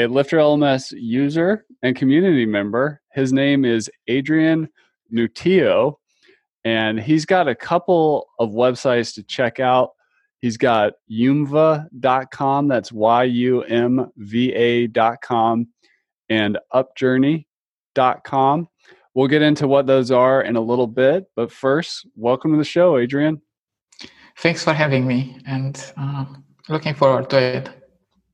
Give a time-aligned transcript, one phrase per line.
[0.00, 3.02] a Lifter LMS user and community member.
[3.12, 4.68] His name is Adrian
[5.12, 5.96] Nutio,
[6.64, 9.90] and he's got a couple of websites to check out.
[10.40, 15.68] He's got yumva.com, that's Y U M V A.com,
[16.30, 18.68] and upjourney.com.
[19.14, 22.64] We'll get into what those are in a little bit, but first, welcome to the
[22.64, 23.42] show, Adrian.
[24.38, 26.24] Thanks for having me and uh,
[26.70, 27.79] looking forward to it.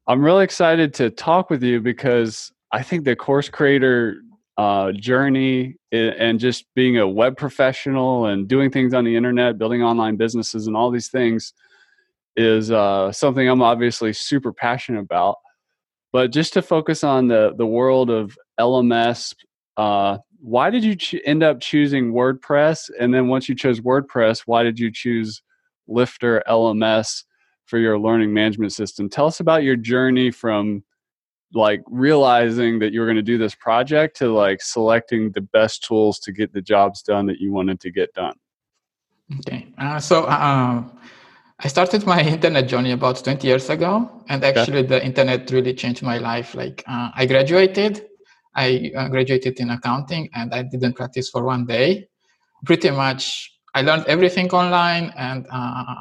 [0.09, 4.23] I'm really excited to talk with you because I think the course creator
[4.57, 9.83] uh, journey and just being a web professional and doing things on the internet, building
[9.83, 11.53] online businesses, and all these things
[12.37, 15.39] is uh, something I'm obviously super passionate about.
[16.13, 19.35] But just to focus on the the world of LMS,
[19.77, 22.91] uh, why did you ch- end up choosing WordPress?
[23.01, 25.43] And then once you chose WordPress, why did you choose
[25.89, 27.25] Lifter LMS
[27.67, 29.09] for your learning management system.
[29.09, 30.83] Tell us about your journey from
[31.53, 35.85] like realizing that you were going to do this project to like selecting the best
[35.85, 38.35] tools to get the jobs done that you wanted to get done.
[39.41, 39.67] Okay.
[39.79, 40.85] Uh, so uh,
[41.59, 44.11] I started my internet journey about 20 years ago.
[44.29, 44.89] And actually, okay.
[44.89, 46.55] the internet really changed my life.
[46.55, 48.07] Like, uh, I graduated,
[48.55, 52.09] I uh, graduated in accounting, and I didn't practice for one day.
[52.65, 55.97] Pretty much I learned everything online, and uh,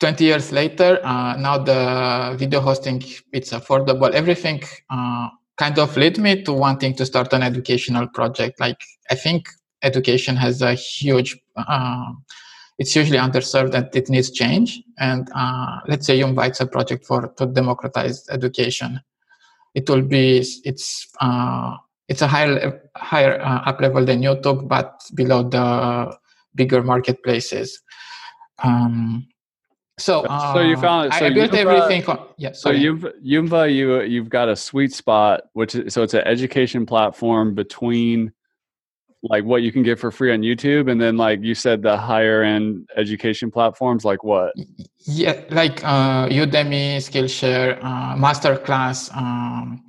[0.00, 3.02] 20 years later, uh, now the video hosting
[3.32, 4.10] it's affordable.
[4.12, 8.60] Everything uh, kind of led me to wanting to start an educational project.
[8.60, 8.80] Like
[9.10, 9.48] I think
[9.82, 12.12] education has a huge uh,
[12.78, 14.82] it's usually underserved and it needs change.
[14.98, 19.00] And uh, let's say you invite a project for to democratize education.
[19.74, 21.76] It will be it's uh,
[22.08, 26.16] it's a higher higher uh, up level than YouTube, but below the
[26.54, 27.80] bigger marketplaces.
[28.62, 29.26] Um,
[29.98, 32.06] so, uh, so you found so I built Yumva, everything.
[32.06, 32.52] On, yeah.
[32.52, 36.84] So you've Yumva, you you've got a sweet spot, which is, so it's an education
[36.84, 38.32] platform between
[39.22, 41.96] like what you can get for free on YouTube, and then like you said, the
[41.96, 44.52] higher end education platforms, like what?
[44.98, 49.14] Yeah, like uh, Udemy, Skillshare, uh, Masterclass.
[49.16, 49.82] Um,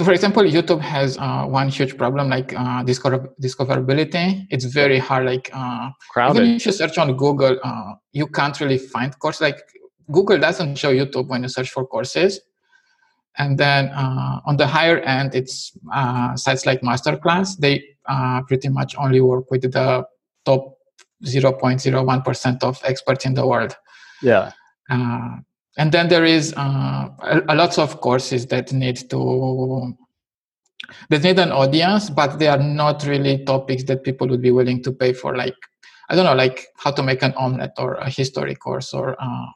[0.00, 4.46] so, for example, YouTube has uh, one huge problem like uh, discover- discoverability.
[4.48, 5.26] It's very hard.
[5.26, 6.40] Like, uh, Crowded.
[6.40, 9.42] even if you search on Google, uh, you can't really find courses.
[9.42, 9.58] Like,
[10.10, 12.40] Google doesn't show YouTube when you search for courses.
[13.36, 17.58] And then uh, on the higher end, it's uh, sites like Masterclass.
[17.58, 17.84] They
[18.48, 20.06] pretty much only work with the
[20.46, 20.78] top
[21.26, 23.76] 0.01% of experts in the world.
[24.22, 24.52] Yeah
[25.78, 29.96] and then there is uh, a, a lots of courses that need to
[31.08, 34.82] that need an audience but they are not really topics that people would be willing
[34.82, 35.56] to pay for like
[36.08, 39.46] i don't know like how to make an omelette or a history course or uh,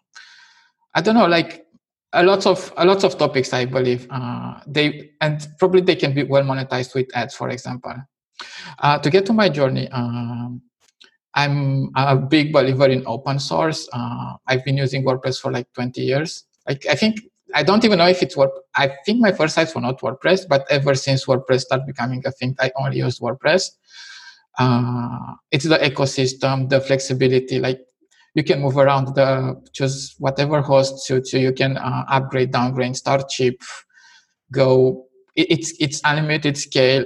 [0.94, 1.64] i don't know like
[2.12, 6.14] a lot of a lot of topics i believe uh, they and probably they can
[6.14, 7.94] be well monetized with ads for example.
[8.81, 10.60] Uh, to get to my journey um,
[11.34, 13.89] I'm a big believer in open source.
[13.93, 16.45] Uh, I've been using WordPress for like 20 years.
[16.67, 17.21] Like I think
[17.55, 18.50] I don't even know if it's Word.
[18.75, 22.33] I think my first sites were not WordPress, but ever since WordPress started becoming a
[22.33, 23.71] thing, I only used WordPress.
[24.59, 27.59] Uh, it's the ecosystem, the flexibility.
[27.59, 27.81] Like
[28.34, 31.41] you can move around the choose whatever host suits you.
[31.41, 33.61] You can uh, upgrade, downgrade, start cheap,
[34.53, 35.06] go.
[35.37, 37.05] It, it's it's unlimited scale.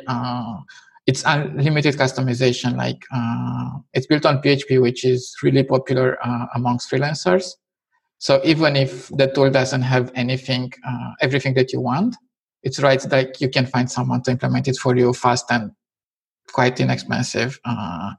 [1.09, 2.77] It's unlimited customization.
[2.77, 7.45] Like uh, it's built on PHP, which is really popular uh, amongst freelancers.
[8.19, 12.15] So even if the tool doesn't have anything, uh, everything that you want,
[12.63, 15.71] it's right that you can find someone to implement it for you fast and
[16.53, 17.59] quite inexpensive.
[17.65, 18.13] Uh,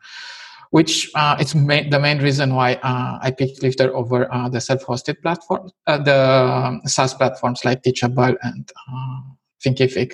[0.71, 5.21] which uh, it's ma- the main reason why uh, I picked Lifter over the self-hosted
[5.21, 8.71] platform, the SaaS platforms like Teachable and
[9.63, 10.13] Thinkific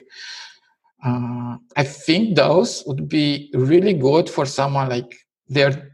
[1.06, 5.16] uh, I think those would be really good for someone like
[5.48, 5.92] they're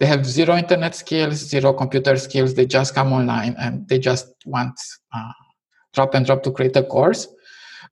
[0.00, 2.54] they have zero internet skills, zero computer skills.
[2.54, 4.74] They just come online and they just want
[5.14, 5.32] uh,
[5.94, 7.28] drop and drop to create a course.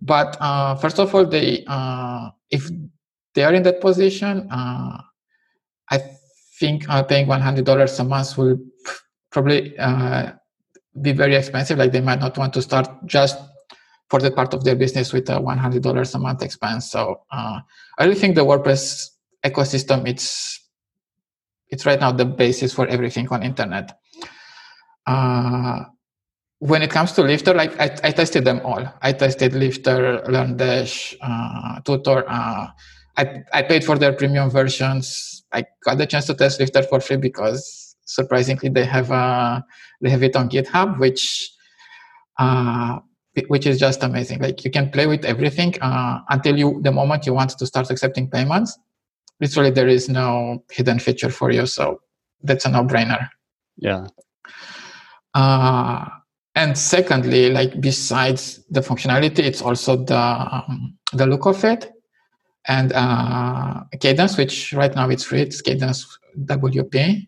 [0.02, 2.68] But uh, first of all, they uh, if
[3.34, 4.98] they are in that position, uh,
[5.90, 6.02] I
[6.58, 8.58] think uh, paying one hundred dollars a month will
[9.30, 9.76] probably
[11.00, 11.78] be very expensive.
[11.78, 13.38] Like they might not want to start just
[14.10, 16.90] for that part of their business with a $100 a month expense.
[16.90, 17.60] So uh,
[17.96, 19.10] I really think the WordPress
[19.44, 20.58] ecosystem it's
[21.68, 23.96] it's right now the basis for everything on internet.
[25.06, 25.84] Uh,
[26.58, 28.84] when it comes to Lifter, like I, I, tested them all.
[29.00, 32.24] I tested Lifter, LearnDash, uh, Tutor.
[32.28, 32.66] Uh,
[33.16, 35.44] I, I paid for their premium versions.
[35.52, 39.62] I got the chance to test Lifter for free because surprisingly they have uh,
[40.00, 41.50] they have it on GitHub, which
[42.38, 42.98] uh,
[43.48, 44.40] which is just amazing.
[44.40, 47.90] Like you can play with everything uh, until you the moment you want to start
[47.90, 48.78] accepting payments.
[49.40, 52.00] Literally, there is no hidden feature for you, so
[52.42, 53.28] that's a no-brainer.
[53.76, 54.06] Yeah.
[55.34, 56.06] Uh,
[56.54, 61.90] and secondly, like besides the functionality, it's also the um, the look of it
[62.66, 65.42] and uh, Kadence, which right now it's free.
[65.42, 66.06] It's Kadence
[66.44, 67.26] WP.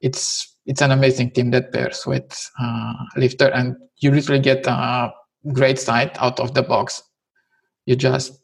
[0.00, 5.12] It's it's an amazing team that pairs with uh, Lifter, and you literally get a
[5.52, 7.02] great site out of the box.
[7.86, 8.40] You just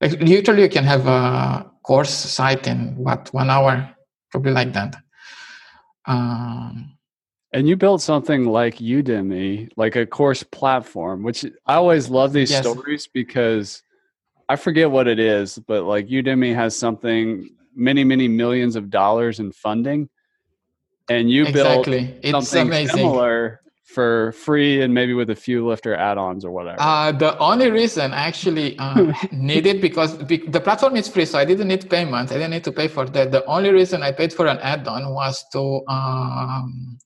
[0.00, 3.94] like literally you can have a course site in what one hour,
[4.30, 4.96] probably like that.
[6.06, 6.98] Um,
[7.52, 12.50] and you built something like Udemy, like a course platform, which I always love these
[12.50, 12.62] yes.
[12.62, 13.82] stories because
[14.48, 19.40] I forget what it is, but like Udemy has something many, many millions of dollars
[19.40, 20.08] in funding.
[21.08, 22.04] And you exactly.
[22.04, 22.96] built it's something amazing.
[22.96, 23.62] similar
[23.98, 26.80] for free and maybe with a few lifter add-ons or whatever.
[26.80, 30.10] Uh, the only reason i actually uh, needed because
[30.54, 32.30] the platform is free so i didn't need payment.
[32.30, 33.32] I didn't need to pay for that.
[33.36, 35.62] The only reason i paid for an add-on was to
[35.96, 36.96] um,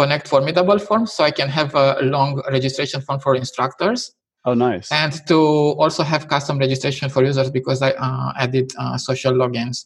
[0.00, 4.00] connect formidable forms so i can have a long registration form for instructors.
[4.44, 4.90] Oh nice.
[4.90, 5.38] And to
[5.82, 9.76] also have custom registration for users because i uh, added uh, social logins.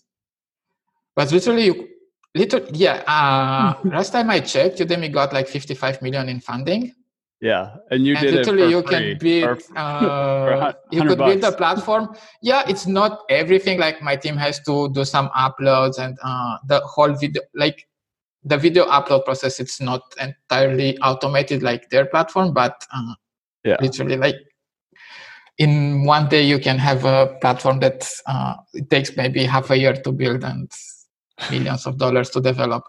[1.16, 1.68] But literally
[2.36, 3.02] Little, yeah.
[3.06, 6.92] Uh, last time I checked, Udemy got like 55 million in funding.
[7.40, 12.14] Yeah, and you and did literally you can build uh, you could build a platform.
[12.42, 13.78] Yeah, it's not everything.
[13.78, 17.86] Like my team has to do some uploads and uh, the whole video, like
[18.42, 19.60] the video upload process.
[19.60, 23.14] It's not entirely automated like their platform, but uh,
[23.64, 24.36] yeah, literally like
[25.58, 29.78] in one day you can have a platform that uh, it takes maybe half a
[29.78, 30.70] year to build and
[31.50, 32.84] millions of dollars to develop.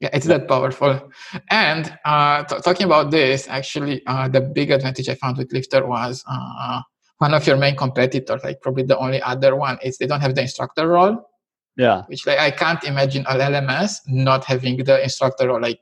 [0.00, 1.10] Yeah, it's that powerful.
[1.50, 5.86] And uh, t- talking about this, actually, uh, the big advantage I found with Lifter
[5.86, 6.80] was uh,
[7.18, 10.34] one of your main competitors, like probably the only other one, is they don't have
[10.34, 11.30] the instructor role.
[11.76, 12.02] Yeah.
[12.06, 15.60] Which like I can't imagine an LMS not having the instructor role.
[15.60, 15.80] Like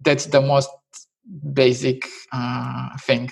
[0.00, 0.70] that's the most
[1.52, 3.30] basic uh, thing.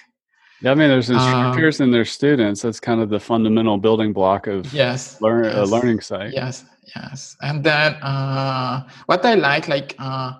[0.62, 2.62] Yeah, I mean, there's instructors um, and there's students.
[2.62, 6.32] That's kind of the fundamental building block of yes, learn yes, a learning site.
[6.32, 7.36] Yes, yes.
[7.42, 10.34] And then uh, what I like, like uh,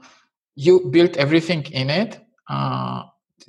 [0.55, 2.21] you built everything in it.
[2.49, 3.05] Uh,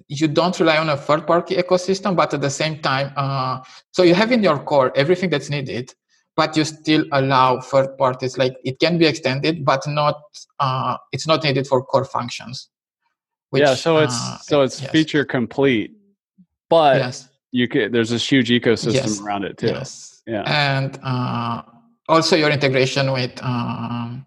[0.08, 3.60] you don't rely on a third-party ecosystem, but at the same time, uh,
[3.92, 5.94] so you have in your core everything that's needed,
[6.36, 8.38] but you still allow third parties.
[8.38, 10.22] Like it can be extended, but not.
[10.60, 12.70] Uh, it's not needed for core functions.
[13.50, 14.92] Which, yeah, so it's uh, so it's yes.
[14.92, 15.98] feature complete
[16.70, 17.30] but yes.
[17.52, 19.22] you could there's this huge ecosystem yes.
[19.22, 19.68] around it too.
[19.68, 20.22] Yes.
[20.26, 20.44] Yeah.
[20.46, 21.62] And uh,
[22.08, 24.26] also your integration with um,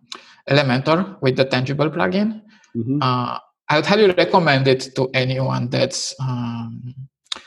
[0.49, 2.43] Elementor with the Tangible plugin.
[2.77, 2.99] Mm-hmm.
[3.03, 3.39] Uh,
[3.69, 6.95] I would highly recommend it to anyone that's um,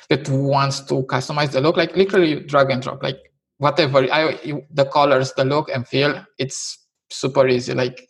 [0.09, 1.77] that wants to customize the look.
[1.77, 3.19] Like literally drag and drop, like
[3.57, 3.99] whatever.
[4.11, 6.25] I you, the colors, the look and feel.
[6.37, 7.73] It's super easy.
[7.73, 8.07] Like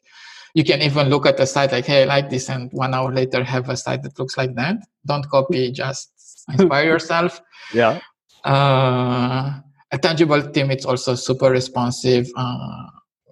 [0.53, 3.11] you can even look at the site like, hey, I like this, and one hour
[3.11, 4.77] later have a site that looks like that.
[5.05, 7.41] Don't copy, just inspire yourself.
[7.73, 7.99] Yeah.
[8.43, 9.59] Uh,
[9.93, 12.27] a tangible team it's also super responsive.
[12.35, 12.87] Uh,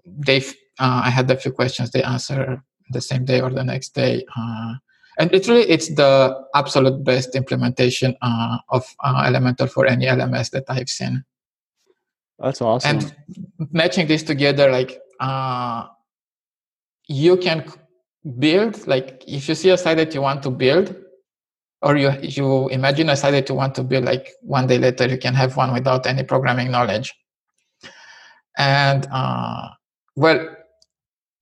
[0.06, 0.38] they
[0.80, 4.24] uh, I had a few questions they answer the same day or the next day.
[4.38, 4.76] Uh,
[5.20, 10.52] and it's really it's the absolute best implementation uh, of uh, Elementor for any LMS
[10.52, 11.24] that I've seen.
[12.40, 12.98] That's awesome.
[12.98, 13.16] And
[13.72, 15.88] matching this together, like uh,
[17.08, 17.66] you can
[18.40, 20.96] build, like if you see a site that you want to build,
[21.82, 25.08] or you you imagine a site that you want to build like one day later
[25.08, 27.14] you can have one without any programming knowledge.
[28.58, 29.70] And uh,
[30.16, 30.56] well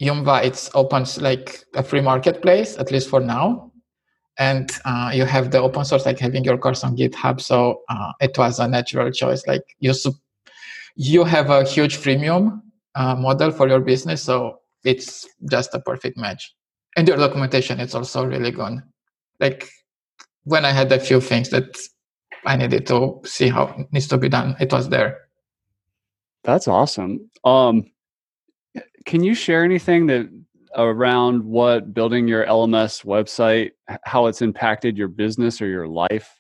[0.02, 3.72] Yumva it's open like a free marketplace at least for now.
[4.38, 7.42] And uh, you have the open source like having your course on github.
[7.42, 9.46] So uh, it was a natural choice.
[9.46, 9.94] Like you
[10.96, 12.62] you have a huge freemium
[12.96, 14.24] uh, model for your business.
[14.24, 16.56] So it's just a perfect match.
[16.96, 18.82] And your documentation it's also really good.
[19.42, 19.70] Like
[20.50, 21.78] when I had a few things that
[22.46, 25.18] I needed to see how it needs to be done, it was there.
[26.44, 27.30] That's awesome.
[27.44, 27.86] Um,
[29.06, 30.30] can you share anything that
[30.76, 33.72] around what building your LMS website,
[34.04, 36.40] how it's impacted your business or your life?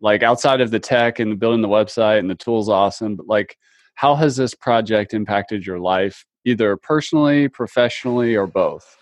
[0.00, 3.56] like outside of the tech and building the website and the tools awesome but like
[3.94, 8.96] how has this project impacted your life either personally professionally or both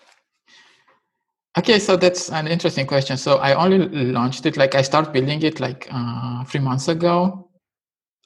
[1.57, 3.17] okay so that's an interesting question.
[3.17, 3.79] So i only
[4.11, 7.49] launched it like i started building it like uh, three months ago.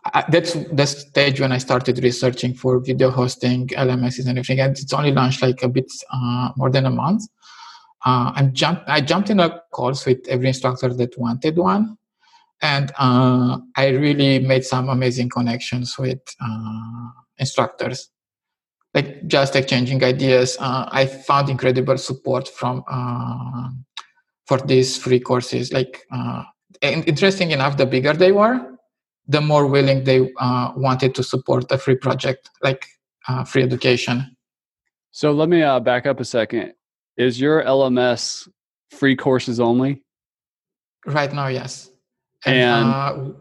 [0.04, 4.78] I, that's the stage when i started researching for video hosting lmss and everything and
[4.78, 7.24] it's only launched like a bit uh, more than a month.
[8.04, 8.52] Uh, I'm
[8.88, 11.98] I jumped in a course with every instructor that wanted one
[12.62, 18.10] and uh, I really made some amazing connections with uh, instructors,
[18.94, 20.58] like just exchanging ideas.
[20.60, 23.70] Uh, I found incredible support from uh,
[24.46, 25.72] for these free courses.
[25.72, 26.44] Like, uh,
[26.82, 28.60] interesting enough, the bigger they were,
[29.28, 32.86] the more willing they uh, wanted to support a free project, like
[33.48, 34.36] free education.
[35.12, 36.74] So let me back up a second.
[37.18, 38.48] Is your LMS
[38.92, 40.04] free courses only?
[41.06, 41.92] Right now, yes
[42.46, 43.34] and and, uh,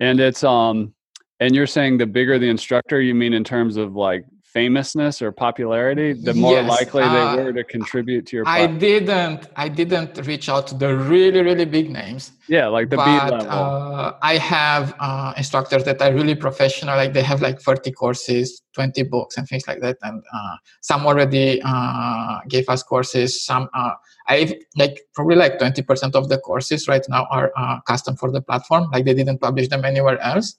[0.00, 0.94] and it's um
[1.40, 4.24] and you're saying the bigger the instructor you mean in terms of like
[4.56, 8.74] famousness or popularity the more yes, likely uh, they were to contribute to your platform.
[8.76, 12.96] i didn't i didn't reach out to the really really big names yeah like the
[12.96, 13.50] but, B level.
[13.50, 18.62] uh, i have uh, instructors that are really professional like they have like 30 courses
[18.72, 23.68] 20 books and things like that and uh, some already uh, gave us courses some
[23.74, 23.92] uh,
[24.26, 27.52] i like probably like 20% of the courses right now are
[27.86, 30.56] custom for the platform like they didn't publish them anywhere else.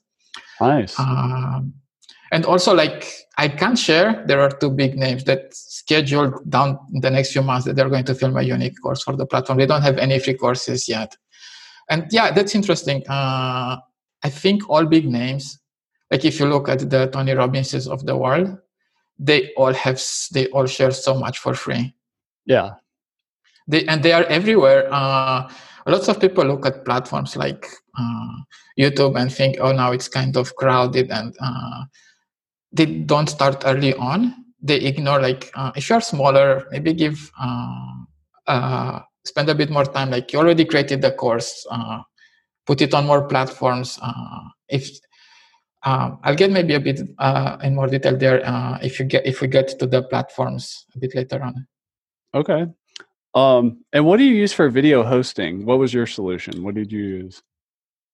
[0.62, 1.00] Nice.
[1.00, 1.74] Um,
[2.32, 3.06] and also like
[3.38, 7.66] i can't share there are two big names that scheduled down the next few months
[7.66, 9.58] that they're going to film a unique course for the platform.
[9.58, 11.16] They don't have any free courses yet.
[11.90, 13.04] And yeah that's interesting.
[13.08, 13.78] Uh,
[14.24, 15.60] i think all big names
[16.12, 18.58] like if you look at the tony robbinses of the world
[19.20, 20.02] they all have
[20.34, 21.94] they all share so much for free.
[22.46, 22.72] Yeah.
[23.68, 24.88] They and they are everywhere.
[24.92, 25.50] Uh,
[25.88, 27.66] lots of people look at platforms like
[27.98, 28.36] uh,
[28.78, 31.84] youtube and think oh now it's kind of crowded and uh,
[32.72, 37.94] they don't start early on they ignore like uh, if you're smaller maybe give uh,
[38.48, 42.02] uh, spend a bit more time like you already created the course uh,
[42.66, 44.90] put it on more platforms uh, if
[45.84, 48.42] um, I'll get maybe a bit in more detail there
[48.82, 51.68] if you get if we get to the platforms a bit later on.
[52.34, 52.66] Okay.
[53.34, 55.66] Um, and what do you use for video hosting?
[55.66, 56.64] What was your solution?
[56.64, 57.44] What did you use?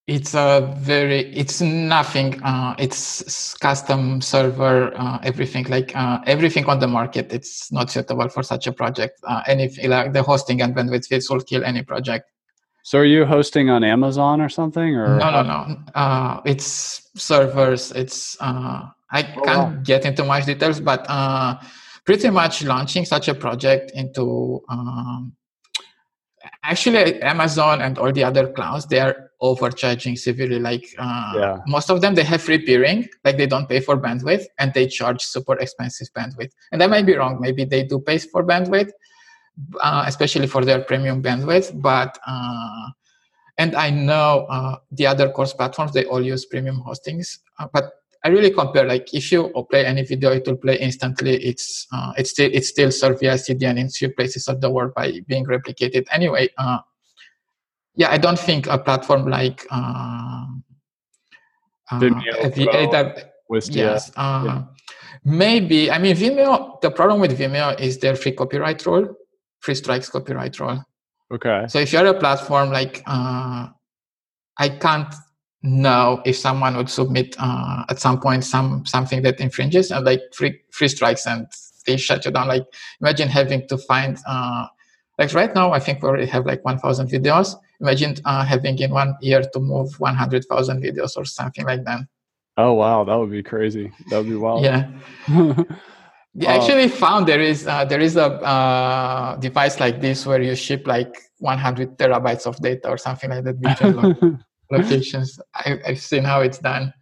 [0.08, 6.80] It's a very it's nothing uh, it's custom server uh, everything like uh, everything on
[6.80, 7.32] the market.
[7.32, 11.30] It's not suitable for such a project uh, any like the hosting and bandwidth fees
[11.30, 12.30] will kill any project.
[12.84, 15.78] So are you hosting on amazon or something or no no no.
[15.96, 17.92] Uh, it's servers.
[17.92, 19.82] It's uh, i oh, can't wow.
[19.84, 21.56] get into much details but uh,
[22.04, 25.32] pretty much launching such a project into um,
[26.64, 31.58] actually amazon and all the other clouds they are overcharging severely like uh, yeah.
[31.68, 34.88] most of them they have free peering like they don't pay for bandwidth and they
[34.88, 38.92] charge super expensive bandwidth and that might be wrong maybe they do pay for bandwidth
[39.82, 42.88] uh, especially for their premium bandwidth but uh,
[43.58, 47.92] and i know uh, the other course platforms they all use premium hostings uh, but
[48.26, 51.36] I really compare like if you play any video, it will play instantly.
[51.44, 54.94] It's uh, it's still it's still served via CDN in few places of the world
[54.96, 56.06] by being replicated.
[56.10, 56.48] Anyway,
[57.96, 60.46] yeah, I don't think a platform like uh,
[61.92, 64.64] uh Vimeo with yes, uh, yeah.
[65.24, 65.92] maybe.
[65.92, 66.82] I mean, Vimeo.
[66.82, 69.16] The problem with Vimeo is their free copyright rule,
[69.60, 70.84] free strikes copyright rule.
[71.32, 71.66] Okay.
[71.68, 73.68] So if you're a platform like uh,
[74.58, 75.14] I can't
[75.64, 80.22] know if someone would submit uh, at some point some something that infringes and like
[80.34, 81.48] free free strikes and
[81.88, 82.66] they shut you down like
[83.02, 84.68] imagine having to find uh,
[85.18, 88.92] like right now i think we already have like 1000 videos imagine uh, having in
[88.92, 92.00] one year to move 100000 videos or something like that
[92.58, 94.90] oh wow that would be crazy that would be wild yeah
[96.36, 100.56] they actually found there is uh, there is a uh, device like this where you
[100.56, 101.14] ship like
[101.44, 104.40] 100 terabytes of data or something like that between
[104.72, 105.40] locations.
[105.54, 106.94] I, have seen how it's done.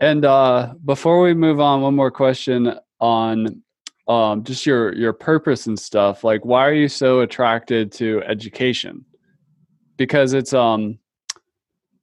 [0.00, 3.62] And uh, before we move on, one more question on
[4.08, 6.24] um, just your your purpose and stuff.
[6.24, 9.04] Like, why are you so attracted to education?
[10.02, 10.98] Because it's um,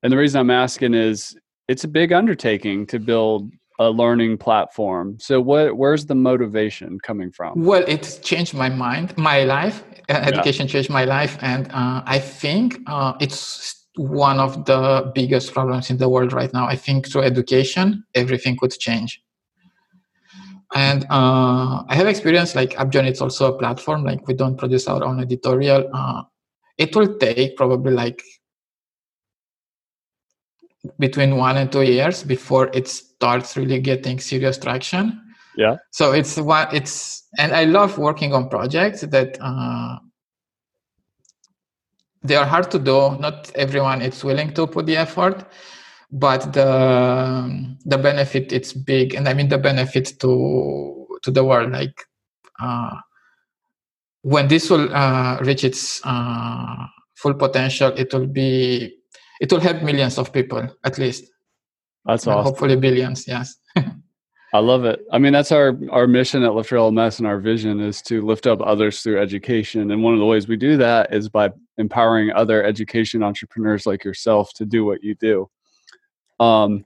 [0.03, 1.37] and the reason I'm asking is
[1.67, 5.17] it's a big undertaking to build a learning platform.
[5.19, 7.61] So, what where's the motivation coming from?
[7.61, 9.83] Well, it's changed my mind, my life.
[10.07, 10.71] Uh, education yeah.
[10.73, 15.97] changed my life, and uh, I think uh, it's one of the biggest problems in
[15.97, 16.67] the world right now.
[16.67, 19.21] I think through education, everything could change.
[20.73, 24.87] And uh, I have experience like UpJourney, it's also a platform, like we don't produce
[24.87, 25.81] our own editorial.
[26.79, 28.23] It will take probably like
[30.97, 35.21] between one and two years before it starts really getting serious traction.
[35.57, 35.75] Yeah.
[35.91, 39.99] So it's what it's, and I love working on projects that uh,
[42.23, 43.17] they are hard to do.
[43.19, 45.45] Not everyone is willing to put the effort,
[46.11, 51.71] but the the benefit it's big, and I mean the benefit to to the world.
[51.71, 52.05] Like
[52.59, 52.95] uh,
[54.29, 58.95] when this will uh, reach its uh, full potential, it will be
[59.41, 61.25] it will help millions of people at least.
[62.05, 62.43] That's awesome.
[62.43, 63.27] Hopefully billions.
[63.27, 63.55] Yes.
[64.53, 64.99] I love it.
[65.11, 68.45] I mean, that's our our mission at Lifter LMS and our vision is to lift
[68.45, 69.91] up others through education.
[69.91, 74.03] And one of the ways we do that is by empowering other education entrepreneurs like
[74.03, 75.49] yourself to do what you do.
[76.39, 76.85] Um,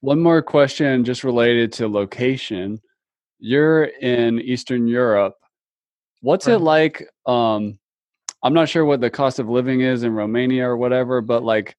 [0.00, 2.80] one more question, just related to location.
[3.38, 5.34] You're in Eastern Europe.
[6.20, 6.54] What's right.
[6.54, 7.08] it like?
[7.26, 7.78] Um,
[8.42, 11.76] I'm not sure what the cost of living is in Romania or whatever, but like,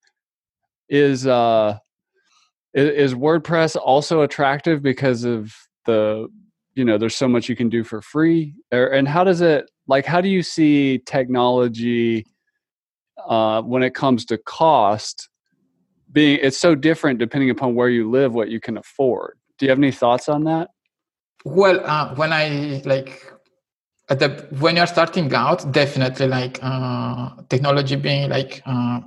[0.89, 1.77] is uh
[2.73, 5.53] is, WordPress also attractive because of
[5.85, 6.27] the
[6.75, 9.69] you know there's so much you can do for free or, and how does it
[9.87, 12.25] like how do you see technology
[13.27, 15.29] uh, when it comes to cost
[16.11, 19.69] being it's so different depending upon where you live what you can afford do you
[19.69, 20.69] have any thoughts on that
[21.43, 23.33] well uh, when i like
[24.15, 29.01] the, when you're starting out definitely like uh, technology being like uh,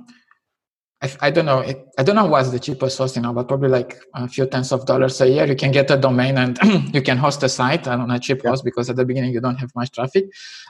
[1.03, 1.59] I, I don't know.
[1.59, 4.71] It, I don't know what's the cheapest hosting now, but probably like a few tens
[4.71, 5.45] of dollars a year.
[5.45, 6.57] You can get a domain and
[6.93, 8.51] you can host a site on a cheap yeah.
[8.51, 10.25] host because at the beginning you don't have much traffic.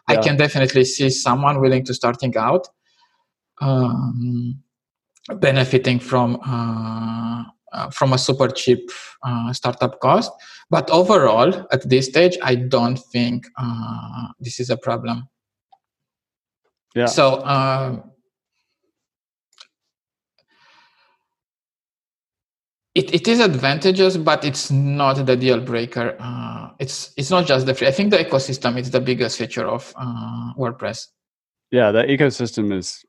[0.10, 0.16] Yeah.
[0.16, 2.68] I can definitely see someone willing to starting out,
[3.62, 4.60] um,
[5.36, 8.90] benefiting from uh, uh, from a super cheap
[9.22, 10.32] uh, startup cost.
[10.70, 15.28] But overall, at this stage, I don't think uh, this is a problem.
[16.96, 17.06] Yeah.
[17.06, 18.02] So uh,
[22.96, 26.16] it, it is advantageous, but it's not the deal breaker.
[26.20, 27.88] Uh, it's it's not just the free.
[27.88, 31.08] I think the ecosystem is the biggest feature of uh, WordPress.
[31.72, 33.04] Yeah, the ecosystem is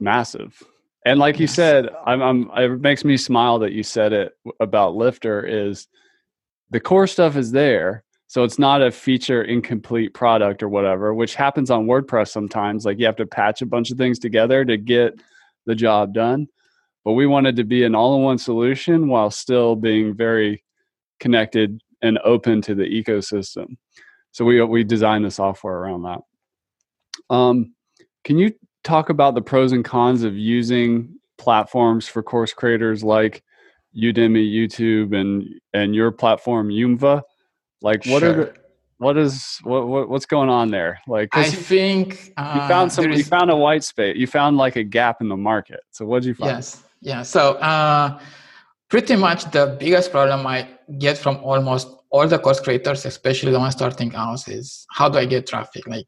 [0.00, 0.62] massive.
[1.04, 4.94] And like you said, I'm, I'm, it makes me smile that you said it about
[4.94, 5.86] Lifter is
[6.74, 8.04] the core stuff is there.
[8.26, 12.84] So it's not a feature incomplete product or whatever, which happens on WordPress sometimes.
[12.84, 15.20] Like you have to patch a bunch of things together to get
[15.64, 16.48] the job done
[17.04, 20.64] but we wanted to be an all-in-one solution while still being very
[21.20, 23.76] connected and open to the ecosystem.
[24.32, 26.20] So we we designed the software around that.
[27.30, 27.74] Um,
[28.24, 33.43] can you talk about the pros and cons of using platforms for course creators like
[33.96, 37.22] Udemy, YouTube, and and your platform Yumva?
[37.82, 38.30] Like, what sure.
[38.30, 38.54] are the
[38.98, 41.00] what is what, what what's going on there?
[41.06, 43.10] Like, I think uh, you found some.
[43.10, 44.16] Is, you found a white space.
[44.16, 45.80] You found like a gap in the market.
[45.90, 46.52] So what did you find?
[46.52, 46.82] Yes.
[47.00, 47.22] Yeah.
[47.22, 48.18] So uh,
[48.88, 53.58] pretty much the biggest problem I get from almost all the course creators, especially the
[53.58, 55.86] ones starting out, is how do I get traffic?
[55.86, 56.06] Like,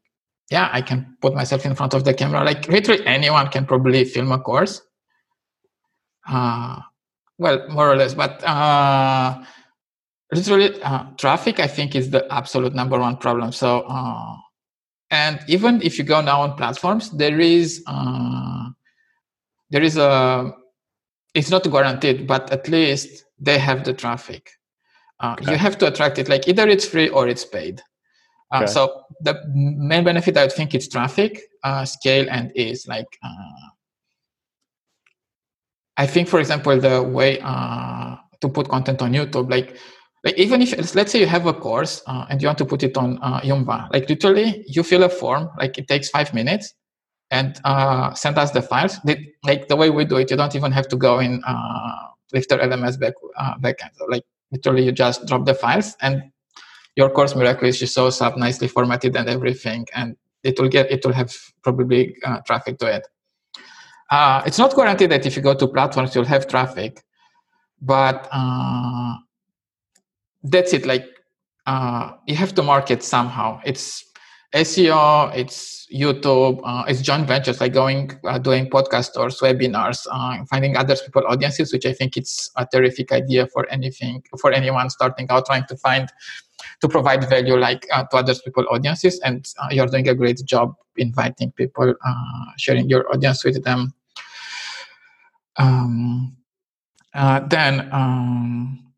[0.49, 2.43] yeah, I can put myself in front of the camera.
[2.43, 4.81] Like literally anyone can probably film a course.
[6.27, 6.79] Uh,
[7.37, 9.43] well, more or less, but uh,
[10.31, 13.51] literally uh, traffic, I think, is the absolute number one problem.
[13.51, 14.35] So, uh,
[15.11, 18.69] and even if you go now on platforms, there is uh,
[19.69, 20.51] there is a
[21.33, 24.51] it's not guaranteed, but at least they have the traffic.
[25.19, 25.51] Uh, okay.
[25.51, 26.29] You have to attract it.
[26.29, 27.81] Like either it's free or it's paid.
[28.51, 28.67] Uh, okay.
[28.67, 32.87] So the main benefit I would think it's traffic, uh, scale, and ease.
[32.87, 33.66] Like uh,
[35.97, 39.77] I think, for example, the way uh, to put content on YouTube, like
[40.23, 42.83] like even if let's say you have a course uh, and you want to put
[42.83, 46.73] it on uh, Yumva, like literally you fill a form, like it takes five minutes,
[47.31, 48.99] and uh, send us the files.
[49.05, 51.97] They, like the way we do it, you don't even have to go in uh,
[52.33, 53.95] Lifter LMS back uh, backend.
[53.95, 56.23] So like literally, you just drop the files, and
[56.95, 61.13] your course miraculously shows up nicely formatted and everything, and it will get it will
[61.13, 61.33] have
[61.63, 63.07] probably uh, traffic to it.
[64.09, 67.03] Uh, it's not guaranteed that if you go to platforms you'll have traffic,
[67.81, 69.15] but uh,
[70.43, 70.85] that's it.
[70.85, 71.05] Like
[71.65, 73.59] uh, you have to market somehow.
[73.65, 74.05] It's
[74.53, 80.43] SEO, it's YouTube, uh, it's joint ventures like going, uh, doing podcasts or webinars, uh,
[80.49, 84.89] finding other people audiences, which I think it's a terrific idea for anything, for anyone
[84.89, 86.09] starting out trying to find,
[86.81, 89.19] to provide value like uh, to other people audiences.
[89.19, 93.93] And uh, you're doing a great job inviting people, uh, sharing your audience with them.
[95.57, 96.37] Um,
[97.13, 98.93] then, um,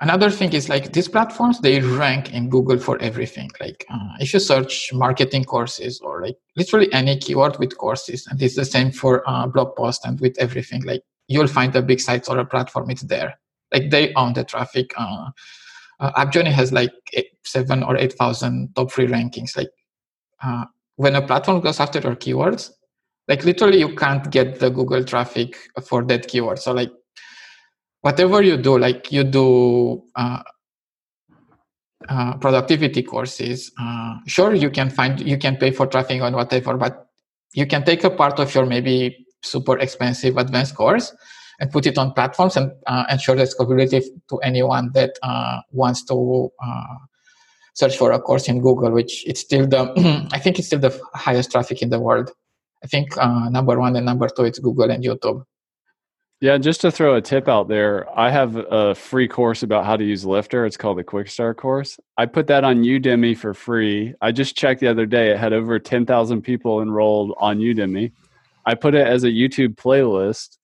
[0.00, 4.32] another thing is like these platforms they rank in google for everything like uh, if
[4.32, 8.90] you search marketing courses or like literally any keyword with courses and it's the same
[8.90, 12.44] for uh, blog post and with everything like you'll find a big site or a
[12.44, 12.90] platform.
[12.90, 13.38] It's there.
[13.72, 14.92] Like they own the traffic.
[14.96, 15.30] Uh,
[16.00, 19.56] uh, UpJourney has like eight, seven or eight thousand top three rankings.
[19.56, 19.70] Like
[20.42, 20.64] uh,
[20.96, 22.70] when a platform goes after your keywords,
[23.30, 26.58] like literally you can't get the Google traffic for that keyword.
[26.58, 26.90] So like
[28.00, 30.42] whatever you do, like you do uh,
[32.08, 36.76] uh, productivity courses, uh, sure you can find you can pay for traffic on whatever,
[36.76, 37.06] but
[37.54, 41.14] you can take a part of your maybe super expensive advanced course
[41.60, 46.50] and put it on platforms and uh, ensure discoverability to anyone that uh, wants to
[46.64, 46.96] uh,
[47.74, 49.82] search for a course in Google, which it's still the
[50.32, 52.32] I think it's still the highest traffic in the world.
[52.82, 55.44] I think uh, number one and number two it's Google and YouTube.
[56.40, 59.98] Yeah, just to throw a tip out there, I have a free course about how
[59.98, 60.64] to use Lifter.
[60.64, 62.00] It's called the Quick Start course.
[62.16, 64.14] I put that on Udemy for free.
[64.22, 68.12] I just checked the other day; it had over ten thousand people enrolled on Udemy.
[68.64, 70.56] I put it as a YouTube playlist,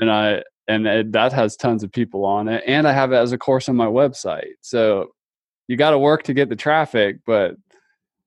[0.00, 2.64] and I and it, that has tons of people on it.
[2.66, 4.54] And I have it as a course on my website.
[4.62, 5.10] So
[5.68, 7.54] you got to work to get the traffic, but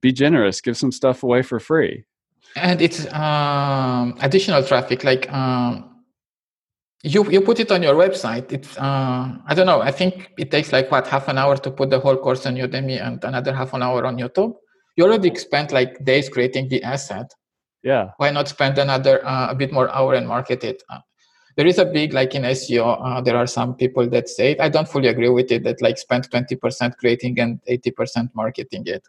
[0.02, 0.62] be generous.
[0.62, 2.06] Give some stuff away for free.
[2.56, 5.32] And it's um, additional traffic, like.
[5.32, 5.98] Um
[7.04, 10.50] you you put it on your website it's uh, i don't know i think it
[10.50, 13.54] takes like what half an hour to put the whole course on udemy and another
[13.54, 14.56] half an hour on youtube
[14.96, 17.32] you already spent like days creating the asset
[17.84, 21.00] yeah why not spend another uh, a bit more hour and market it uh,
[21.56, 24.60] there is a big like in seo uh, there are some people that say it.
[24.60, 29.08] i don't fully agree with it that like spend 20% creating and 80% marketing it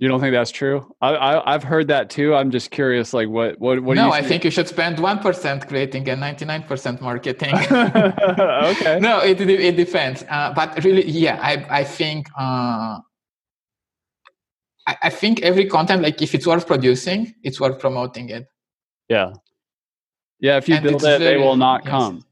[0.00, 0.90] you don't think that's true?
[1.02, 2.34] I, I have heard that too.
[2.34, 3.96] I'm just curious, like what what what?
[3.96, 7.54] No, you I think you should spend one percent creating and 99 percent marketing.
[7.70, 8.98] okay.
[8.98, 10.24] no, it it depends.
[10.30, 12.98] Uh, but really, yeah, I I think uh,
[14.86, 18.46] I, I think every content, like if it's worth producing, it's worth promoting it.
[19.10, 19.34] Yeah.
[20.40, 20.56] Yeah.
[20.56, 21.90] If you and build it, very, they will not yes.
[21.90, 22.24] come.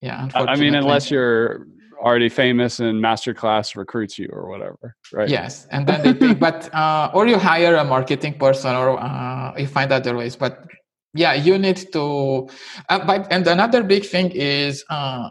[0.00, 0.28] Yeah.
[0.34, 1.66] I mean, unless you're
[2.00, 5.28] already famous and masterclass recruits you or whatever right?
[5.28, 9.52] Yes and then they pick but uh, or you hire a marketing person or uh,
[9.56, 10.66] you find other ways but
[11.14, 12.48] yeah you need to
[12.88, 15.28] uh, but and another big thing is uh,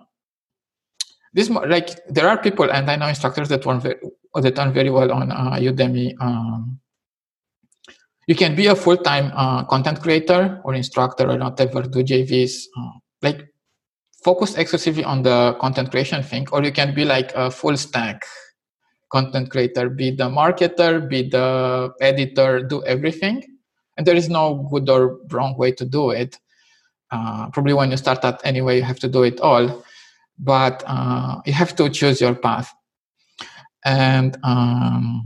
[1.34, 4.00] this like there are people and i know instructors that learn very,
[4.36, 6.80] that learn very well on uh, udemy um,
[8.28, 12.92] you can be a full-time uh, content creator or instructor or whatever do jvs uh,
[13.22, 13.49] like
[14.24, 18.24] focus exclusively on the content creation thing, or you can be like a full stack
[19.12, 23.44] content creator, be the marketer, be the editor, do everything.
[23.98, 26.38] And there is no good or wrong way to do it.
[27.12, 29.84] Uh, probably when you start out anyway, you have to do it all,
[30.38, 32.72] but uh, you have to choose your path.
[33.84, 35.24] And um,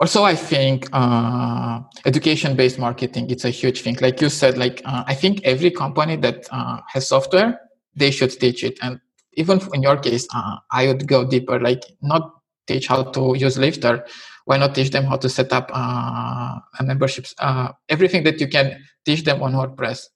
[0.00, 3.96] also i think uh, education based marketing it's a huge thing.
[4.00, 7.60] Like you said like uh, i think every company that uh, has software
[7.96, 8.78] they should teach it.
[8.82, 9.00] And
[9.34, 13.58] even in your case uh, i would go deeper like not teach how to use
[13.58, 14.04] lifter.
[14.44, 18.48] Why not teach them how to set up uh, a memberships uh, everything that you
[18.48, 20.06] can teach them on wordpress.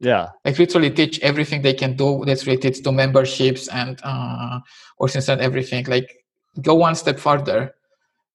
[0.00, 0.30] Yeah.
[0.44, 2.24] Like literally teach everything they can do.
[2.26, 4.60] That's related to memberships and uh,
[4.98, 5.84] or and everything.
[5.86, 6.12] Like
[6.60, 7.74] go one step further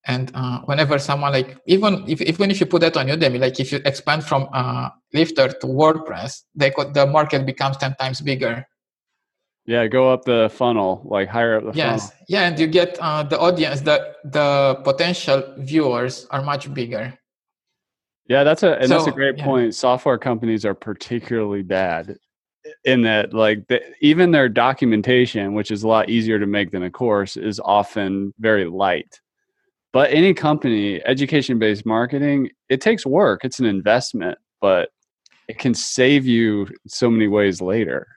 [0.08, 3.60] and uh, whenever someone like even if even if you put that on Udemy, like
[3.60, 8.22] if you expand from uh, Lifter to WordPress, they could, the market becomes ten times
[8.22, 8.66] bigger.
[9.66, 12.10] Yeah, go up the funnel, like higher up the yes.
[12.10, 12.26] funnel.
[12.28, 17.14] yeah, and you get uh, the audience, the the potential viewers are much bigger.
[18.28, 19.44] Yeah, that's a and so, that's a great yeah.
[19.44, 19.76] point.
[19.76, 22.18] Software companies are particularly bad
[22.84, 26.84] in that, like the, even their documentation, which is a lot easier to make than
[26.84, 29.20] a course, is often very light
[29.92, 34.90] but any company education based marketing it takes work it's an investment but
[35.50, 38.08] it can save you so many ways later.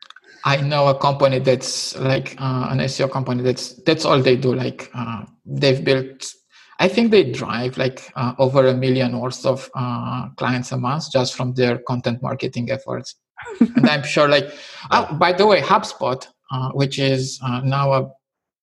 [0.44, 4.54] I know a company that's like uh, an seo company that's that's all they do
[4.54, 6.35] like uh, they've built
[6.80, 11.04] i think they drive like uh, over a million worth of uh, clients a month
[11.12, 13.14] just from their content marketing efforts.
[13.61, 14.48] And i'm sure like
[14.90, 18.11] oh, by the way hubspot uh, which is uh, now a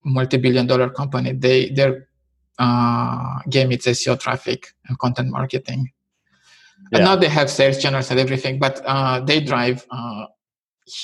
[0.04, 2.09] multi-billion dollar company they they're
[2.60, 5.92] uh, game it's SEO traffic and content marketing.
[6.92, 7.00] Yeah.
[7.00, 10.26] And now they have sales channels and everything, but uh, they drive uh,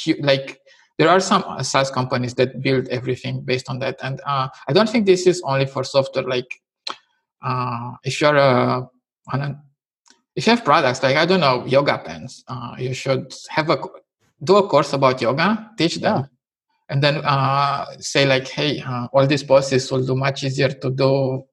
[0.06, 0.60] hu- like
[0.98, 3.98] there are some SaaS companies that build everything based on that.
[4.02, 6.26] And uh, I don't think this is only for software.
[6.26, 6.48] Like
[7.42, 8.88] uh, if you're a,
[10.36, 13.78] if you have products like I don't know yoga pants, uh, you should have a
[14.44, 16.28] do a course about yoga, teach them.
[16.90, 20.90] And then uh, say like hey uh, all these processes will do much easier to
[20.92, 21.44] do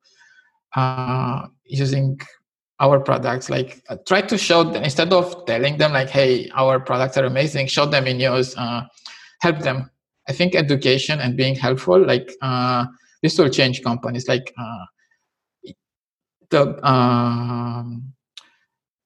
[0.76, 2.20] uh, using
[2.80, 3.48] our products.
[3.48, 7.24] Like uh, try to show them instead of telling them like hey our products are
[7.24, 8.82] amazing show them in news uh,
[9.40, 9.90] help them.
[10.28, 12.86] I think education and being helpful like uh,
[13.22, 14.28] this will change companies.
[14.28, 14.54] Like
[16.52, 18.12] the um,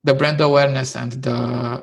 [0.05, 1.83] the brand awareness and the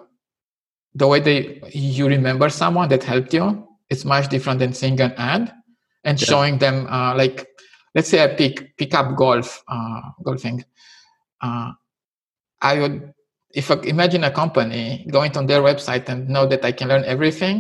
[0.94, 5.14] the way they you remember someone that helped you it's much different than seeing an
[5.18, 5.54] ad
[6.04, 6.26] and yeah.
[6.26, 7.48] showing them uh, like
[7.96, 10.64] let's say i pick pick up golf uh, golfing
[11.42, 11.72] uh,
[12.62, 13.14] i would
[13.54, 17.06] if I imagine a company going on their website and know that i can learn
[17.06, 17.58] everything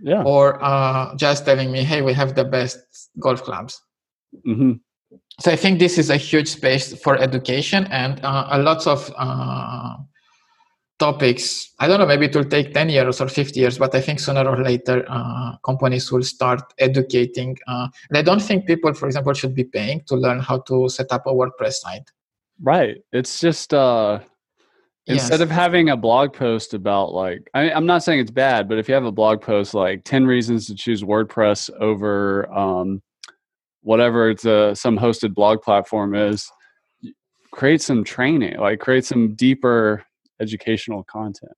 [0.00, 2.78] yeah or uh, just telling me hey we have the best
[3.18, 3.82] golf clubs
[4.48, 4.72] mm-hmm.
[5.38, 9.12] so i think this is a huge space for education and uh, a lots of
[9.18, 9.96] uh,
[11.00, 11.72] topics.
[11.80, 14.20] I don't know maybe it will take 10 years or 50 years but i think
[14.20, 19.06] sooner or later uh, companies will start educating uh, and i don't think people for
[19.06, 22.08] example should be paying to learn how to set up a wordpress site.
[22.62, 22.98] Right.
[23.12, 24.20] It's just uh
[25.06, 25.40] instead yes.
[25.40, 28.86] of having a blog post about like I i'm not saying it's bad but if
[28.86, 33.02] you have a blog post like 10 reasons to choose wordpress over um
[33.82, 36.50] whatever it's a, some hosted blog platform is
[37.50, 40.04] create some training like create some deeper
[40.40, 41.52] educational content.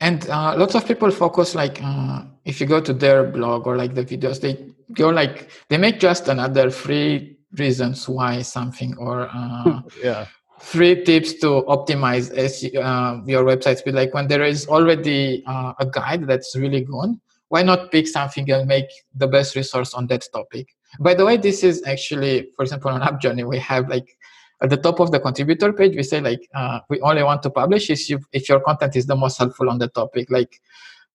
[0.00, 3.76] And uh, lots of people focus like uh, if you go to their blog or
[3.76, 9.28] like the videos they go like they make just another free reasons why something or
[9.32, 10.26] uh, yeah.
[10.60, 13.94] three tips to optimize uh, your website speed.
[13.94, 18.50] Like when there is already uh, a guide that's really good why not pick something
[18.50, 20.68] and make the best resource on that topic?
[21.00, 24.16] By the way this is actually for example on UpJourney we have like
[24.62, 27.50] at the top of the contributor page we say like uh, we only want to
[27.50, 30.60] publish if, you, if your content is the most helpful on the topic like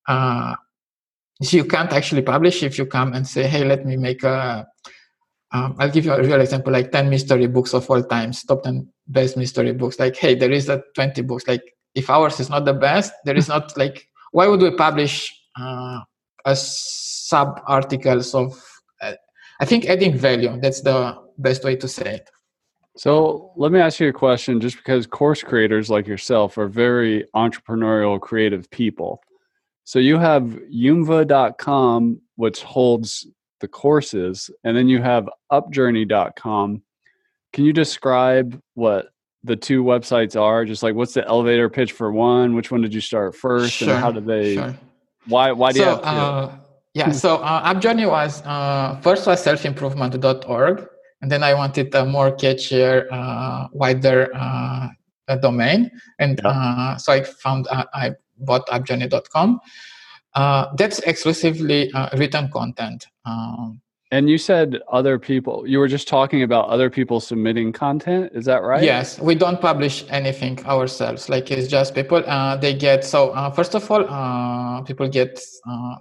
[0.08, 0.56] uh,
[1.40, 4.66] you can't actually publish if you come and say hey let me make a
[5.52, 8.64] um, i'll give you a real example like 10 mystery books of all times top
[8.64, 10.00] 10 best mystery books.
[10.00, 11.48] Like hey there is a 20 books.
[11.48, 11.64] Like
[11.96, 16.00] if ours is not the best there is not like why would we publish uh,
[16.46, 18.60] a sub articles of
[19.02, 19.14] uh,
[19.62, 22.30] i think adding value that's the best way to say it
[22.96, 27.26] so let me ask you a question just because course creators like yourself are very
[27.36, 29.22] entrepreneurial, creative people.
[29.84, 33.28] So you have Yumva.com, which holds
[33.62, 36.84] the courses, and then you have upjourney.com.
[37.52, 39.08] Can you describe what
[39.44, 40.64] the two websites are?
[40.64, 42.56] Just like what's the elevator pitch for one?
[42.56, 43.74] Which one did you start first?
[43.74, 44.78] Sure, and how did they sure.
[45.28, 46.52] why why do so, you have uh,
[46.94, 50.88] yeah, so uh, UpJourney was uh, first was selfimprovement.org
[51.24, 54.90] and then I wanted a more catchier, uh, wider uh,
[55.42, 56.50] domain, and yeah.
[56.50, 59.62] uh, so I found uh, I bought upjourney.com.
[60.36, 63.08] Uh, that's exclusively uh, written content.
[63.24, 63.80] Um,
[64.12, 65.66] and you said other people.
[65.66, 68.32] You were just talking about other people submitting content.
[68.36, 68.84] Is that right?
[68.84, 71.30] Yes, we don't publish anything ourselves.
[71.30, 72.22] Like it's just people.
[72.60, 75.40] they get so first of all, people get.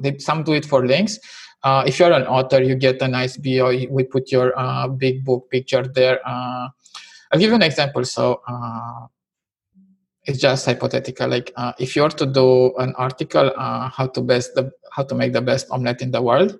[0.00, 1.20] they some do it for links
[1.62, 3.68] uh, if you're an author, you get a nice bio.
[3.88, 6.20] We put your uh, big book picture there.
[6.26, 6.68] Uh,
[7.30, 8.04] I'll give you an example.
[8.04, 9.06] So uh,
[10.24, 11.28] it's just hypothetical.
[11.28, 15.14] Like uh, if you're to do an article, uh, how to best the how to
[15.14, 16.58] make the best omelette in the world.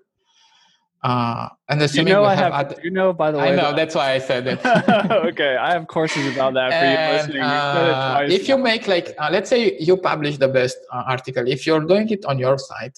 [1.05, 3.97] and assuming you know, I have, have you know, by the way, I know that's
[3.97, 4.65] why I said it.
[5.11, 8.31] okay, I have courses about that for and, you listening.
[8.31, 12.09] You if you make like, let's say you publish the best article, if you're doing
[12.09, 12.97] it on your site,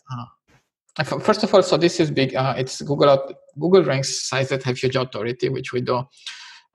[1.03, 2.35] first of all, so this is big.
[2.35, 6.05] Uh, it's Google Google ranks sites that have huge authority, which we do.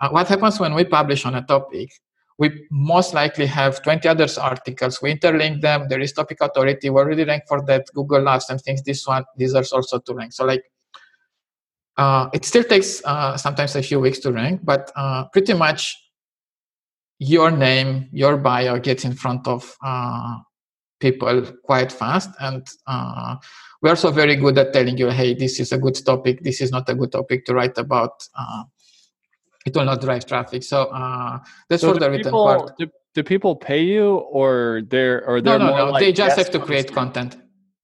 [0.01, 1.89] Uh, what happens when we publish on a topic?
[2.37, 5.01] We most likely have 20 other articles.
[5.01, 5.87] We interlink them.
[5.89, 6.89] There is topic authority.
[6.89, 7.85] We're really ranked for that.
[7.93, 10.31] Google loves and thinks this one deserves also to rank.
[10.31, 10.63] So like,
[11.97, 15.97] uh, it still takes uh, sometimes a few weeks to rank, but uh, pretty much
[17.19, 20.37] your name, your bio gets in front of uh,
[21.01, 22.65] people quite fast and
[23.79, 26.43] uh, we're also very good at telling you hey this is a good topic.
[26.43, 28.23] This is not a good topic to write about.
[28.37, 28.63] Uh,
[29.65, 30.63] it will not drive traffic.
[30.63, 31.39] So uh,
[31.69, 32.77] that's so for the written people, part.
[32.77, 35.77] do, do, people pay you or they're or they're no no.
[35.77, 37.37] No like they just have to create content.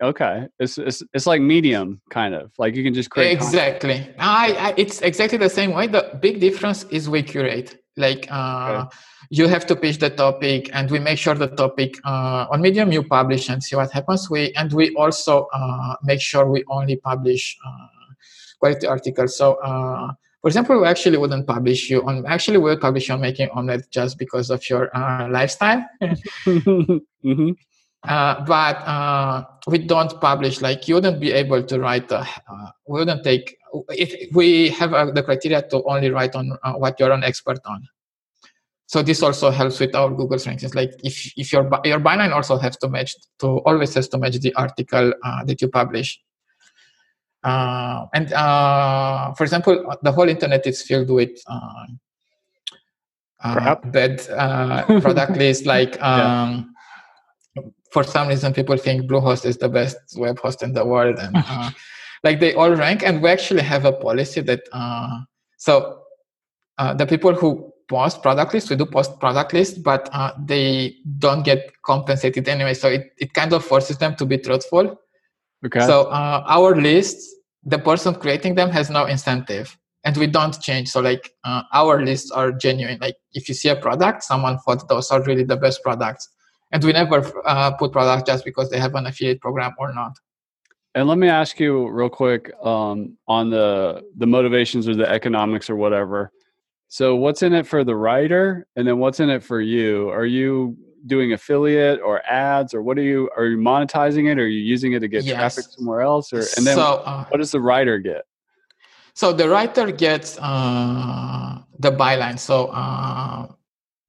[0.03, 0.47] Okay.
[0.59, 2.51] It's, it's it's like medium kind of.
[2.57, 4.13] Like you can just create exactly.
[4.19, 5.87] I, I, it's exactly the same way.
[5.87, 8.97] The big difference is we curate like uh, okay.
[9.29, 12.91] you have to pitch the topic and we make sure the topic uh, on medium
[12.91, 14.29] you publish and see what happens.
[14.29, 17.87] We and we also uh, make sure we only publish uh,
[18.59, 19.37] quality articles.
[19.37, 23.21] So uh, for example we actually wouldn't publish you on actually we'll publish you on
[23.21, 25.85] making omelette just because of your uh, lifestyle.
[27.25, 27.53] Mm-hmm.
[28.07, 32.07] Uh, but we don't publish like you wouldn't be able to write
[32.87, 33.57] we wouldn't take
[33.89, 37.87] if we have the criteria to only write on what you're an expert on
[38.87, 40.75] so this also helps with our Google rankings.
[40.75, 44.37] Like if if your your byline also has to match to always has to match
[44.37, 46.21] the article uh, that you publish.
[47.43, 51.85] Uh, and uh, for example, the whole internet is filled with uh,
[53.43, 55.65] uh, bad uh, product lists.
[55.65, 56.73] Like um,
[57.55, 57.63] yeah.
[57.91, 61.35] for some reason, people think Bluehost is the best web host in the world, and
[62.23, 63.03] like they all rank.
[63.03, 64.61] And we actually have a policy that
[65.57, 66.01] so
[66.77, 68.69] the people who post product list.
[68.69, 72.73] We do post product list, but uh, they don't get compensated anyway.
[72.73, 74.99] So it, it kind of forces them to be truthful.
[75.65, 75.81] Okay.
[75.81, 80.89] So uh, our lists, the person creating them has no incentive and we don't change.
[80.89, 82.99] So like uh, our lists are genuine.
[83.01, 86.29] Like if you see a product, someone thought those are really the best products.
[86.71, 90.13] And we never uh, put products just because they have an affiliate program or not.
[90.95, 95.69] And let me ask you real quick um, on the the motivations or the economics
[95.69, 96.31] or whatever.
[96.87, 100.09] So what's in it for the writer and then what's in it for you?
[100.09, 104.43] Are you doing affiliate or ads or what are you are you monetizing it or
[104.43, 105.35] are you using it to get yes.
[105.35, 108.23] traffic somewhere else or and then so, uh, what does the writer get?
[109.13, 112.39] So the writer gets uh, the byline.
[112.39, 113.47] So uh,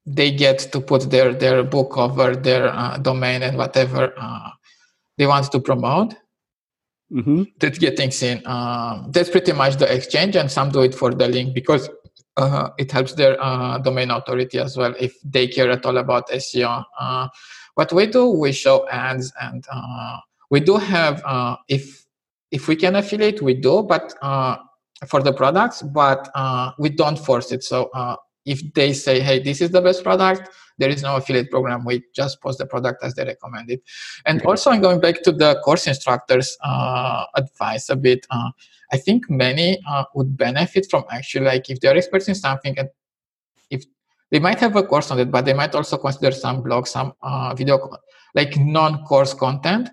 [0.06, 4.50] they get to put their their book over their uh, domain and whatever uh,
[5.18, 6.14] they want to promote.
[7.12, 7.42] Mm-hmm.
[7.60, 8.44] That getting seen.
[8.46, 11.88] Um, that's pretty much the exchange, and some do it for the link because
[12.36, 16.28] uh, it helps their uh, domain authority as well if they care at all about
[16.30, 16.84] SEO.
[16.98, 17.28] Uh,
[17.74, 20.18] what we do, we show ads, and uh,
[20.50, 22.04] we do have uh, if
[22.50, 24.56] if we can affiliate, we do, but uh,
[25.06, 26.28] for the products, but
[26.78, 27.62] we don't force it.
[27.62, 27.90] So
[28.46, 31.84] if they say, "Hey, this is the best product," there is no affiliate program.
[31.84, 33.82] We just post the product as they recommend it.
[34.24, 36.56] And also, I'm going back to the course instructors'
[37.34, 38.26] advice a bit
[38.92, 42.88] I think many uh, would benefit from actually like if they're experts in something and
[43.70, 43.84] if
[44.30, 47.12] they might have a course on it, but they might also consider some blog, some
[47.22, 47.96] uh, video,
[48.34, 49.90] like non-course content.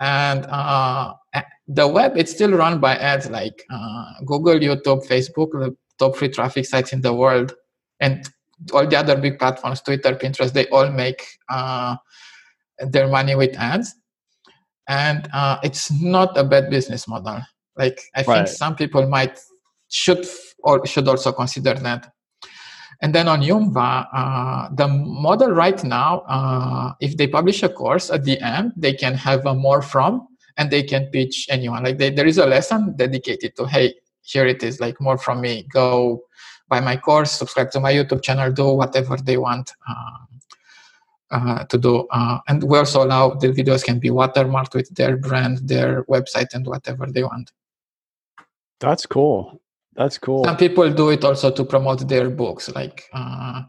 [0.00, 1.14] And uh,
[1.68, 6.28] the web, it's still run by ads like uh, Google, YouTube, Facebook, the top free
[6.28, 7.54] traffic sites in the world,
[8.02, 8.28] and
[8.74, 11.96] all the other big platforms, Twitter, Pinterest, they all make uh,
[12.78, 13.94] their money with ads.
[14.88, 17.40] And uh, it's not a bad business model.
[17.76, 18.26] Like I right.
[18.26, 19.38] think some people might
[19.88, 20.26] should
[20.64, 22.12] or should also consider that.
[23.00, 28.10] And then on Yumva, uh, the model right now, uh, if they publish a course
[28.10, 31.82] at the end, they can have a more from and they can pitch anyone.
[31.82, 35.40] Like they, there is a lesson dedicated to, hey, here it is, like more from
[35.40, 35.66] me.
[35.72, 36.22] Go
[36.72, 40.18] buy my course, subscribe to my YouTube channel, do whatever they want uh,
[41.36, 41.94] uh to do.
[42.18, 46.50] Uh, and we also allow the videos can be watermarked with their brand, their website,
[46.54, 47.46] and whatever they want.
[48.84, 49.60] That's cool.
[49.98, 50.42] That's cool.
[50.44, 52.64] Some people do it also to promote their books.
[52.80, 53.62] Like uh,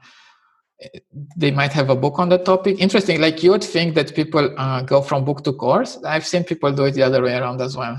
[1.35, 2.79] they might have a book on the topic.
[2.79, 3.21] Interesting.
[3.25, 5.91] Like you would think that people uh, go from book to course.
[6.13, 7.97] I've seen people do it the other way around as well.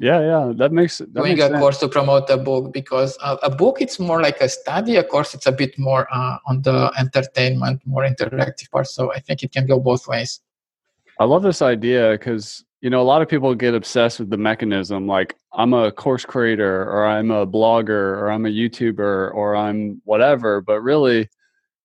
[0.00, 1.60] Yeah, yeah, that makes that doing makes a sense.
[1.60, 4.96] course to promote a book because uh, a book it's more like a study.
[4.96, 8.86] A course it's a bit more uh, on the entertainment, more interactive part.
[8.86, 10.40] So I think it can go both ways.
[11.18, 14.38] I love this idea because you know, a lot of people get obsessed with the
[14.38, 19.54] mechanism like I'm a course creator or I'm a blogger or I'm a YouTuber or
[19.54, 20.62] I'm whatever.
[20.62, 21.28] But really,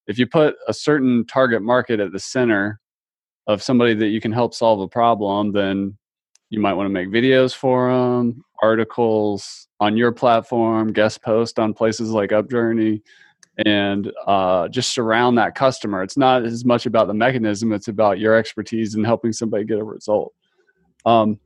[0.08, 2.80] if you put a certain target market at the center
[3.48, 5.98] of somebody that you can help solve a problem, then
[6.56, 11.74] you might want to make videos for them, articles on your platform, guest post on
[11.74, 13.02] places like UpJourney,
[13.66, 16.02] and uh, just surround that customer.
[16.02, 19.80] It's not as much about the mechanism, it's about your expertise in helping somebody get
[19.80, 20.34] a result.
[21.06, 21.40] Um,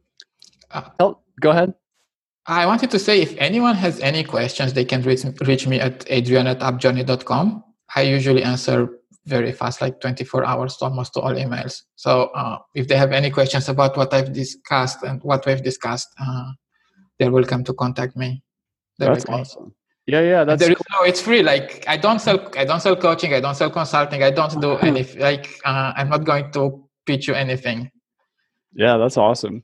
[0.70, 0.90] uh,
[1.42, 1.74] go ahead.
[2.46, 6.06] I wanted to say if anyone has any questions, they can reach, reach me at
[6.10, 7.64] adrian at upjourney.com.
[7.96, 8.99] I usually answer
[9.30, 11.84] very fast, like 24 hours almost to all emails.
[11.96, 16.10] So uh, if they have any questions about what I've discussed and what we've discussed,
[16.20, 16.52] uh,
[17.20, 18.44] they're welcome to contact me.
[18.98, 19.74] That's awesome.
[20.08, 20.86] Yeah, yeah, that's there cool.
[20.92, 21.06] no.
[21.06, 21.44] It's free.
[21.44, 24.78] Like I don't sell, I don't sell coaching, I don't sell consulting, I don't do
[24.90, 25.04] any.
[25.04, 27.92] Like uh, I'm not going to pitch you anything.
[28.74, 29.64] Yeah, that's awesome.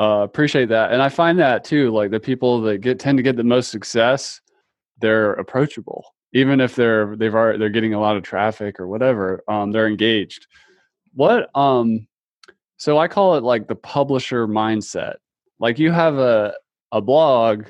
[0.00, 1.90] Uh, appreciate that, and I find that too.
[1.90, 4.40] Like the people that get tend to get the most success,
[5.00, 9.42] they're approachable, even if they're they've already they're getting a lot of traffic or whatever.
[9.48, 10.46] Um, they're engaged.
[11.14, 12.06] What um,
[12.76, 15.16] so I call it like the publisher mindset.
[15.58, 16.54] Like you have a
[16.92, 17.66] a blog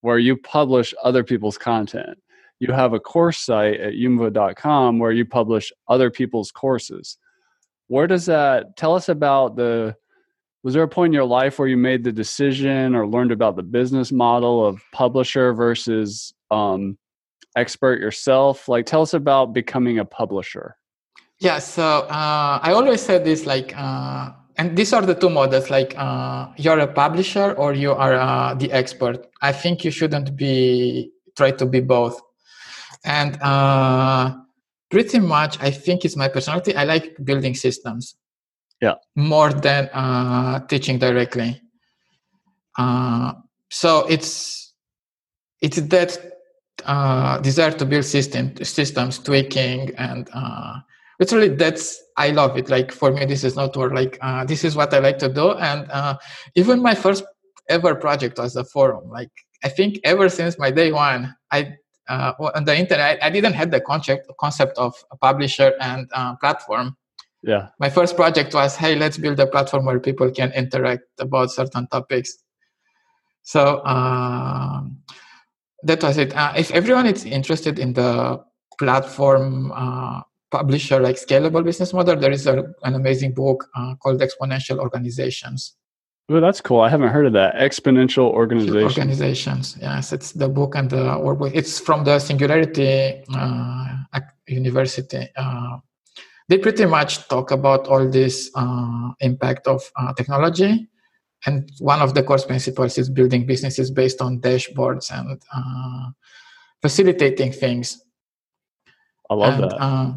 [0.00, 2.18] where you publish other people's content.
[2.60, 7.18] You have a course site at yumva.com where you publish other people's courses
[7.88, 9.96] where does that tell us about the
[10.62, 13.56] was there a point in your life where you made the decision or learned about
[13.56, 16.98] the business model of publisher versus um,
[17.56, 18.68] expert yourself.
[18.68, 20.76] Like, tell us about becoming a publisher.
[21.40, 25.70] Yeah, so uh, I always said this like, uh, and these are the two models
[25.70, 29.26] like, uh, you're a publisher or you are uh, the expert.
[29.40, 32.20] I think you shouldn't be try to be both.
[33.04, 34.34] And uh,
[34.90, 36.74] pretty much, I think it's my personality.
[36.74, 38.16] I like building systems.
[38.82, 38.94] Yeah.
[39.14, 41.60] More than uh, teaching directly.
[43.70, 44.72] so it's
[45.60, 46.37] it's that
[47.42, 50.78] desire to build system systems, tweaking and uh,
[51.18, 52.68] literally that's i love it.
[52.68, 53.92] Like for me this is not work.
[53.92, 55.52] Like uh, this is what i like to do.
[55.52, 56.16] And uh,
[56.54, 57.24] even my first
[57.68, 59.10] ever project was a forum.
[59.10, 59.30] Like
[59.64, 61.74] i think ever since my day one i
[62.08, 66.36] uh, on the internet i didn't have the concept concept of a publisher and uh,
[66.36, 66.96] platform.
[67.42, 67.68] Yeah.
[67.78, 71.86] My first project was hey let's build a platform where people can interact about certain
[71.88, 72.38] topics.
[73.42, 74.98] So um,
[75.82, 78.40] that was it uh, if everyone is interested in the
[78.78, 80.20] platform uh,
[80.50, 85.76] publisher like scalable business model there is a, an amazing book uh, called exponential organizations
[86.30, 86.82] Oh, that's cool.
[86.82, 87.54] I haven't heard of that.
[87.54, 88.98] Exponential organizations.
[88.98, 89.78] Organizations.
[89.80, 91.52] Yes, it's the book and the workbook.
[91.54, 93.96] It's from the Singularity uh,
[94.46, 95.26] University.
[95.34, 95.78] Uh,
[96.48, 100.88] they pretty much talk about all this uh, impact of uh, technology,
[101.46, 106.10] and one of the course principles is building businesses based on dashboards and uh,
[106.82, 108.02] facilitating things.
[109.30, 109.76] I love and, that.
[109.76, 110.12] uh,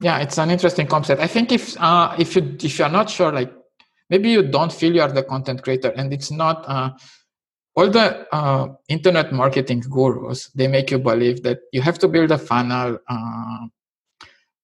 [0.00, 1.20] yeah it's an interesting concept.
[1.20, 3.52] I think if uh, if you if you're not sure like
[4.10, 6.90] maybe you don't feel you are the content creator and it's not uh,
[7.76, 12.30] all the uh, internet marketing gurus they make you believe that you have to build
[12.30, 13.66] a funnel uh,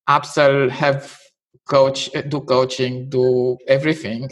[0.09, 1.17] upsell have
[1.67, 4.29] coach do coaching do everything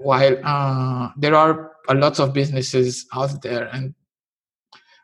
[0.00, 3.68] while uh, there are a lot of businesses out there.
[3.72, 3.94] And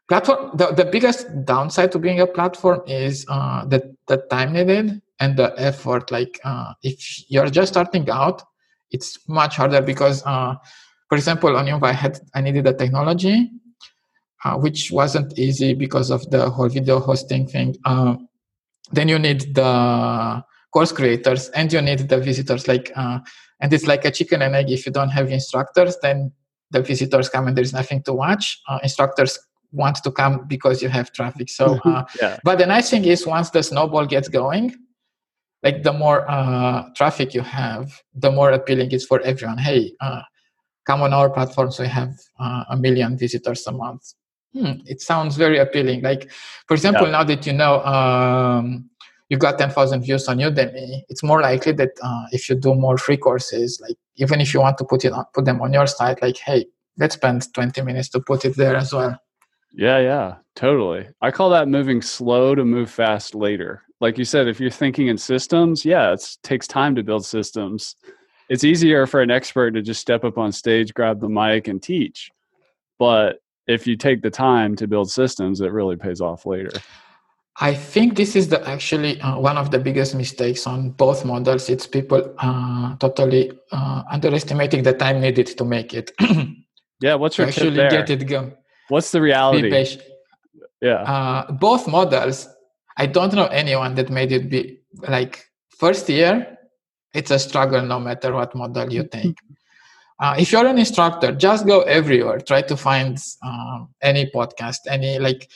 [0.09, 5.01] platform the, the biggest downside to being a platform is uh, the, the time needed
[5.21, 6.11] and the effort.
[6.11, 8.43] Like uh, if you're just starting out
[8.91, 10.55] it's much harder because uh,
[11.09, 13.51] for example on Yumva I had I needed a technology
[14.45, 17.77] uh, which wasn't easy because of the whole video hosting thing.
[17.85, 18.15] Uh,
[18.93, 22.69] then you need the course creators and you need the visitors.
[22.69, 23.19] Like uh,
[23.61, 26.33] and it's like a chicken and egg if you don't have instructors then
[26.71, 29.39] the visitors come and there's nothing to watch instructors
[29.73, 31.49] want to come because you have traffic.
[31.49, 32.39] So, uh, yeah.
[32.45, 34.75] but the nice thing is once the snowball gets going,
[35.63, 39.59] like the more uh, traffic you have, the more appealing it's for everyone.
[39.59, 40.23] Hey, uh,
[40.87, 44.15] come on our platform, so we have uh, a million visitors a month.
[44.53, 46.03] Hmm, it sounds very appealing.
[46.03, 46.31] Like,
[46.67, 47.13] for example, yeah.
[47.13, 48.89] now that you know um,
[49.29, 52.97] you got 10,000 views on Udemy, it's more likely that uh, if you do more
[52.97, 55.87] free courses, like even if you want to put it on, put them on your
[55.87, 56.67] site, like, hey,
[56.97, 59.19] let's spend 20 minutes to put it there as well.
[59.73, 61.09] Yeah, yeah, totally.
[61.21, 63.83] I call that moving slow to move fast later.
[64.01, 67.97] Like you said, if you're thinking in systems, yeah, it takes time to build systems.
[68.49, 71.83] It's easier for an expert to just step up on stage, grab the mic, and
[71.83, 72.31] teach.
[72.99, 76.71] But if you take the time to build systems, it really pays off later.
[77.59, 81.71] I think this is the actually uh, one of the biggest mistakes on both models.
[81.71, 86.13] It's people uh, totally uh, underestimating the time needed to make it.
[87.01, 88.55] yeah, what's your actually get it going?
[88.89, 89.71] What's the reality?
[90.83, 91.03] Yeah.
[91.03, 92.47] Uh, both models,
[92.99, 96.59] I don't know anyone that made it be like first year,
[97.15, 99.37] it's a struggle no matter what model you take.
[100.19, 102.39] Uh, if you're an instructor, just go everywhere.
[102.41, 105.49] Try to find um, any podcast, any like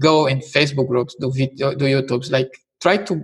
[0.00, 2.30] go in Facebook groups, do video, do YouTube's.
[2.30, 3.22] Like try to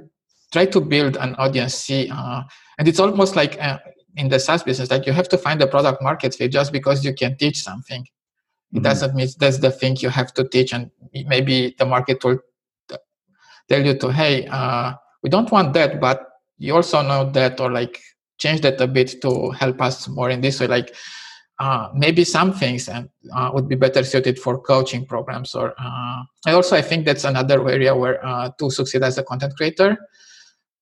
[0.52, 1.74] try to build an audience.
[1.74, 2.42] See, uh,
[2.78, 3.78] and it's almost like uh,
[4.16, 7.04] in the SaaS business, like you have to find the product market fit just because
[7.04, 8.02] you can teach something.
[8.02, 8.82] It mm-hmm.
[8.82, 10.90] doesn't mean that's the thing you have to teach, and
[11.26, 12.38] maybe the market will
[13.68, 16.26] tell you to, hey, uh, we don't want that, but
[16.58, 18.00] you also know that, or like
[18.38, 20.66] change that a bit to help us more in this way.
[20.66, 20.94] Like
[21.58, 26.54] uh, maybe some things uh, would be better suited for coaching programs, or uh, and
[26.54, 29.96] also I think that's another area where uh, to succeed as a content creator.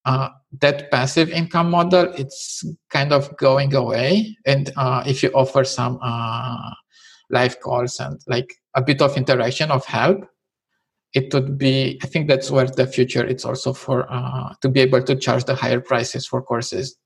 [0.05, 0.29] Uh,
[0.61, 4.71] that passive income model it's kind of going away and
[5.05, 5.99] if you offer some
[7.29, 10.25] live calls and like a bit of interaction of help
[11.13, 14.07] it would be i think that's where the future it's also for
[14.63, 16.97] to be able to charge the higher prices for courses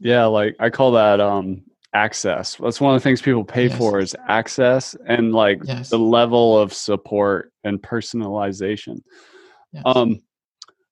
[0.00, 1.65] yeah like i call that um
[1.96, 3.78] access that's one of the things people pay yes.
[3.78, 5.90] for is access and like yes.
[5.90, 9.00] the level of support and personalization
[9.72, 9.82] yes.
[9.86, 10.20] um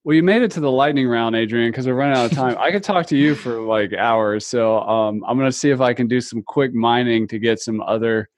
[0.04, 2.56] well, you made it to the lightning round, Adrian, because we're running out of time.
[2.58, 5.80] I could talk to you for like hours, so um, I'm going to see if
[5.80, 8.28] I can do some quick mining to get some other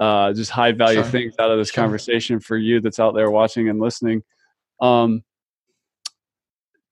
[0.00, 1.10] uh, just high value Sure.
[1.10, 1.84] things out of this Sure.
[1.84, 4.22] conversation for you that's out there watching and listening.
[4.80, 5.22] Um,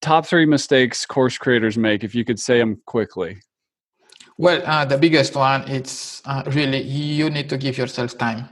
[0.00, 3.38] top three mistakes course creators make, if you could say them quickly.
[4.42, 8.48] Well, uh, the biggest one it's uh, really you need to give yourself time.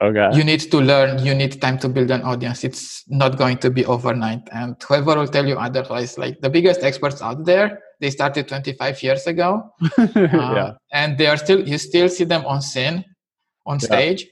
[0.00, 0.30] Okay.
[0.32, 1.24] You need to learn.
[1.24, 2.64] You need time to build an audience.
[2.64, 4.40] It's not going to be overnight.
[4.52, 9.02] And whoever will tell you otherwise, like the biggest experts out there, they started 25
[9.02, 9.68] years ago,
[9.98, 10.72] uh, yeah.
[10.92, 11.60] and they are still.
[11.68, 13.04] You still see them on scene,
[13.66, 13.86] on Yeah.
[13.86, 14.26] stage,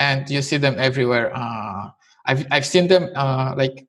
[0.00, 1.30] and you see them everywhere.
[1.36, 1.90] Uh,
[2.24, 3.86] I've I've seen them uh, like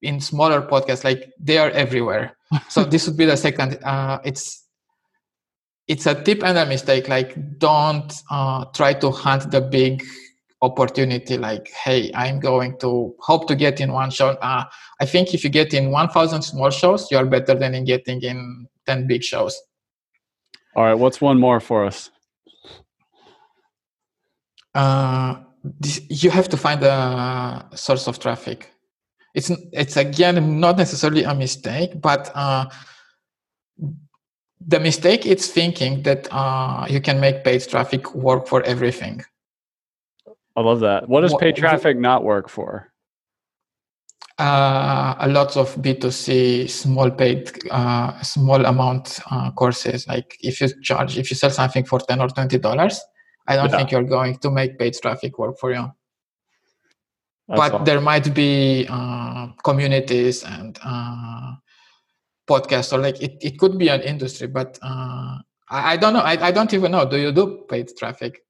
[0.00, 1.04] in smaller podcasts.
[1.04, 2.32] Like they are everywhere.
[2.70, 3.78] so this would be the second.
[3.84, 4.61] Uh, it's
[5.88, 7.08] it's a tip and a mistake.
[7.08, 10.02] Like don't uh, try to hunt the big
[10.60, 11.36] opportunity.
[11.36, 14.30] Like hey, I'm going to hope to get in one show.
[14.30, 14.64] Uh,
[15.00, 18.22] I think if you get in 1,000 small shows, you are better than in getting
[18.22, 19.60] in 10 big shows.
[20.74, 20.94] All right.
[20.94, 22.10] What's one more for us?
[24.74, 28.72] uh, this, you have to find a source of traffic.
[29.34, 32.66] It's it's again not necessarily a mistake, but uh,
[34.66, 39.22] the mistake is thinking that uh, you can make paid traffic work for everything.
[40.56, 41.08] I love that.
[41.08, 42.92] What does paid traffic not work for?
[44.38, 50.06] Uh, a lot of B2C small paid, uh, small amount uh, courses.
[50.08, 53.00] Like if you charge, if you sell something for ten or twenty dollars,
[53.46, 53.76] I don't Yeah.
[53.76, 55.92] think you're going to make paid traffic work for you.
[57.48, 57.84] That's but all.
[57.84, 60.78] there might be uh, communities and
[62.48, 65.38] podcasts or like it, it could be an industry but uh,
[65.70, 68.40] I, I don't know I, I don't even know do you do paid traffic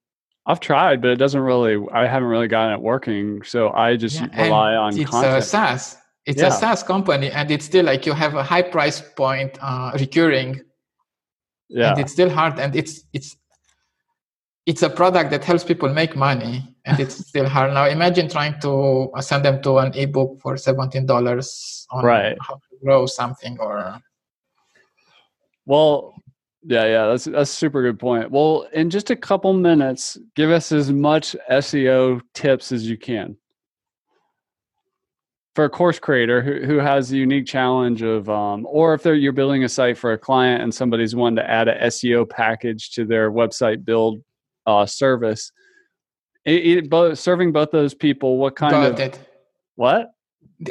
[0.45, 1.77] I've tried, but it doesn't really.
[1.93, 3.45] I haven't really gotten it working.
[3.45, 5.37] So I just Yeah, rely on it's content.
[5.37, 6.49] a SaaS it's Yeah.
[6.49, 10.61] a SaaS company and it's still like you have a high price point uh, recurring
[11.69, 11.91] yeah.
[11.91, 13.37] and it's still hard and it's it's
[14.67, 18.59] it's a product that helps people make money and it's still hard now imagine trying
[18.61, 22.37] to send them to an ebook for $17 on Right.
[22.83, 24.01] Grow something or
[25.67, 26.15] Well,
[26.65, 28.31] yeah, yeah, that's that's a super good point.
[28.31, 33.37] Well, in just a couple minutes, give us as much SEO tips as you can
[35.55, 39.15] for a course creator who, who has the unique challenge of, um, or if they're
[39.15, 42.91] you're building a site for a client and somebody's wanting to add a SEO package
[42.93, 44.23] to their website build
[44.67, 45.53] uh, service.
[46.45, 49.21] It, it, both serving both those people, what kind got of it
[49.77, 50.11] what?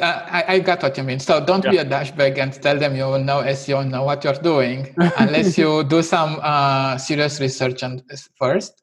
[0.00, 1.18] I, I got what you mean.
[1.18, 4.94] So don't be a dashbag and tell them you know SEO, know what you're doing,
[5.18, 8.02] unless you do some uh, serious research and
[8.38, 8.82] first.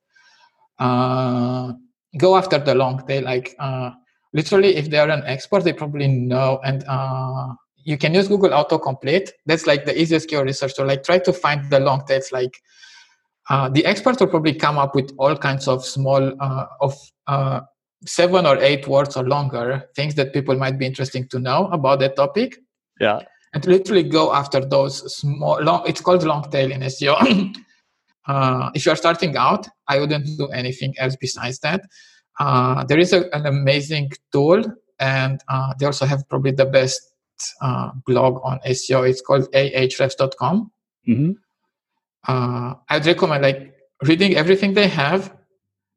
[0.77, 1.73] Uh,
[2.17, 3.23] go after the long tail.
[3.23, 3.91] Like uh,
[4.33, 6.59] literally, if they are an expert, they probably know.
[6.63, 7.53] And uh,
[7.83, 9.29] you can use Google Autocomplete.
[9.45, 10.73] That's like the easiest keyword research.
[10.73, 12.31] So like try to find the long tails.
[12.31, 12.61] Like
[13.49, 16.95] uh, the expert will probably come up with all kinds of small uh, of
[17.27, 17.61] uh,
[18.05, 21.99] seven or eight words or longer things that people might be interesting to know about
[21.99, 22.57] that topic.
[22.99, 23.19] Yeah.
[23.53, 27.15] and literally go after those small long it's called long tail in seo
[28.27, 31.81] uh, if you're starting out i wouldn't do anything else besides that.
[32.39, 34.63] Uh, there is a, an amazing tool
[34.99, 37.01] and uh, they also have probably the best
[37.61, 40.71] uh, blog on seo it's called ahrefs.com
[41.05, 41.31] hmm
[42.27, 43.73] uh, I'd recommend like
[44.03, 45.33] reading everything they have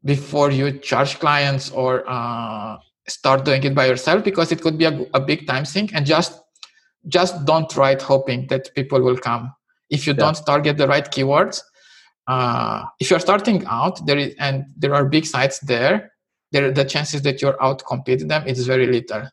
[0.04, 2.76] before you charge clients or uh,
[3.08, 6.06] start doing it by yourself because it could be a, a big time sink and
[6.06, 6.40] just
[7.08, 9.52] just don't write hoping that people will come
[9.90, 10.18] if you Yeah.
[10.24, 11.60] don't target the right keywords
[12.28, 16.12] uh, if you're starting out there is and there are big sites there
[16.52, 19.28] there the chances that you're out competing them is very little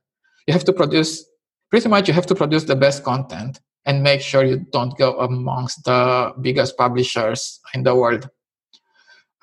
[0.47, 1.23] you have to produce
[1.69, 5.17] pretty much you have to produce the best content and make sure you don't go
[5.19, 8.29] amongst the biggest publishers in the world.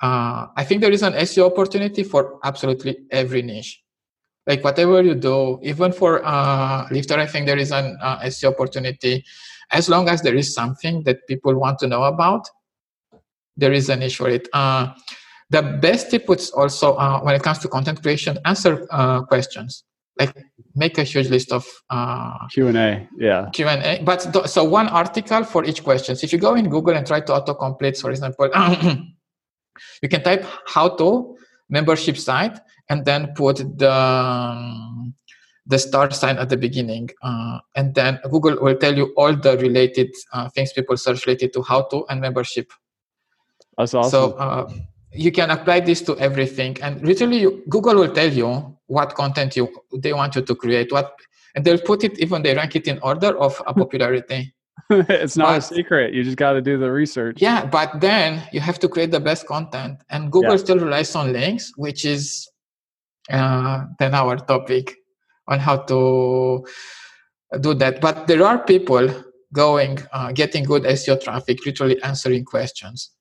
[0.01, 3.81] Uh, I think there is an SEO opportunity for absolutely every niche.
[4.45, 8.53] Like whatever you do, even for uh, Lifter, I think there is an uh, SEO
[8.53, 9.25] opportunity.
[9.71, 12.47] As long as there is something that people want to know about,
[13.57, 14.47] there is a niche for it.
[14.53, 14.93] Uh,
[15.49, 19.83] the best tip is also uh, when it comes to content creation, answer uh, questions.
[20.19, 20.35] Like
[20.75, 23.07] make a huge list of uh, Q and A.
[23.17, 23.49] Yeah.
[23.53, 24.01] Q&A.
[24.03, 26.15] But th- so one article for each question.
[26.15, 28.49] So if you go in Google and try to autocomplete, for example,
[30.01, 31.37] you can type how to
[31.69, 32.59] membership site
[32.89, 35.13] and then put the um,
[35.65, 39.57] the start sign at the beginning, uh, and then Google will tell you all the
[39.57, 42.71] related uh, things people search related to how to and membership.
[43.77, 44.11] That's awesome.
[44.11, 44.71] So uh,
[45.11, 49.57] you can apply this to everything, and literally, you, Google will tell you what content
[49.57, 51.13] you they want you to create, what,
[51.55, 54.53] and they'll put it even they rank it in order of popularity.
[54.89, 56.13] it's not but, a secret.
[56.13, 57.41] You just got to do the research.
[57.41, 60.57] Yeah, but then you have to create the best content, and Google yeah.
[60.57, 62.49] still relies on links, which is
[63.29, 64.95] uh, then our topic
[65.47, 66.65] on how to
[67.59, 68.01] do that.
[68.01, 69.09] But there are people
[69.53, 73.11] going, uh, getting good SEO traffic, literally answering questions.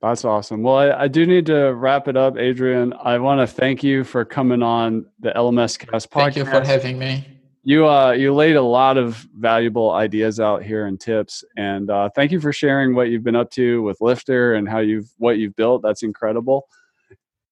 [0.00, 0.62] That's awesome.
[0.62, 2.94] Well, I, I, do need to wrap it up, Adrian.
[2.94, 6.22] I want to thank you for coming on the LMS Cast podcast.
[6.22, 7.29] Thank you for having me.
[7.62, 12.08] You uh, you laid a lot of valuable ideas out here and tips, and uh,
[12.14, 15.36] thank you for sharing what you've been up to with Lifter and how you've what
[15.36, 15.82] you've built.
[15.82, 16.66] That's incredible.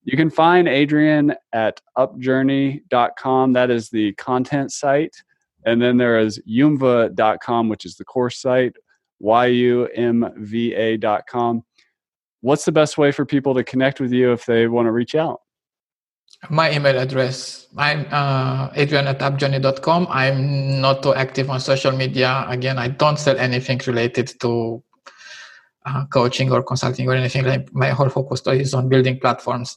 [0.05, 3.53] You can find Adrian at upjourney.com.
[3.53, 5.15] That is the content site.
[5.67, 8.75] And then there is yumva.com, which is the course site,
[9.19, 9.93] Y-U-M-V-A.com.
[12.41, 15.15] What's the best way for people to connect with you if they want to reach
[15.15, 15.43] out?
[16.51, 17.67] My email address.
[17.77, 20.07] I'm uh, Adrian at upjourney.com.
[20.09, 22.47] I'm not too active on social media.
[22.49, 24.83] Again, I don't sell anything related to
[25.85, 27.45] uh, coaching or consulting or anything.
[27.45, 29.77] Like my whole focus is on building platforms.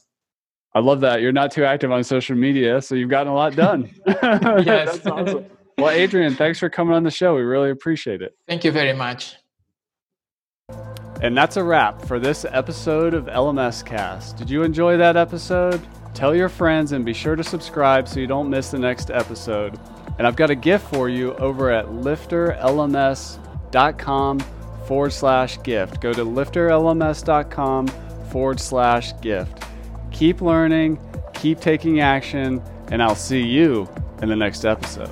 [0.74, 1.20] I love that.
[1.20, 3.90] You're not too active on social media, so you've gotten a lot done.
[4.06, 4.98] yes.
[4.98, 5.46] That's awesome.
[5.78, 7.34] Well, Adrian, thanks for coming on the show.
[7.34, 8.36] We really appreciate it.
[8.46, 9.36] Thank you very much.
[11.20, 14.36] And that's a wrap for this episode of LMS Cast.
[14.36, 15.80] Did you enjoy that episode?
[16.14, 19.78] Tell your friends and be sure to subscribe so you don't miss the next episode.
[20.18, 24.40] And I've got a gift for you over at lifterlms.com
[24.86, 26.00] forward slash gift.
[26.00, 27.86] Go to lifterlms.com
[28.30, 29.64] forward slash gift.
[30.10, 30.98] Keep learning,
[31.32, 33.88] keep taking action, and I'll see you
[34.20, 35.10] in the next episode.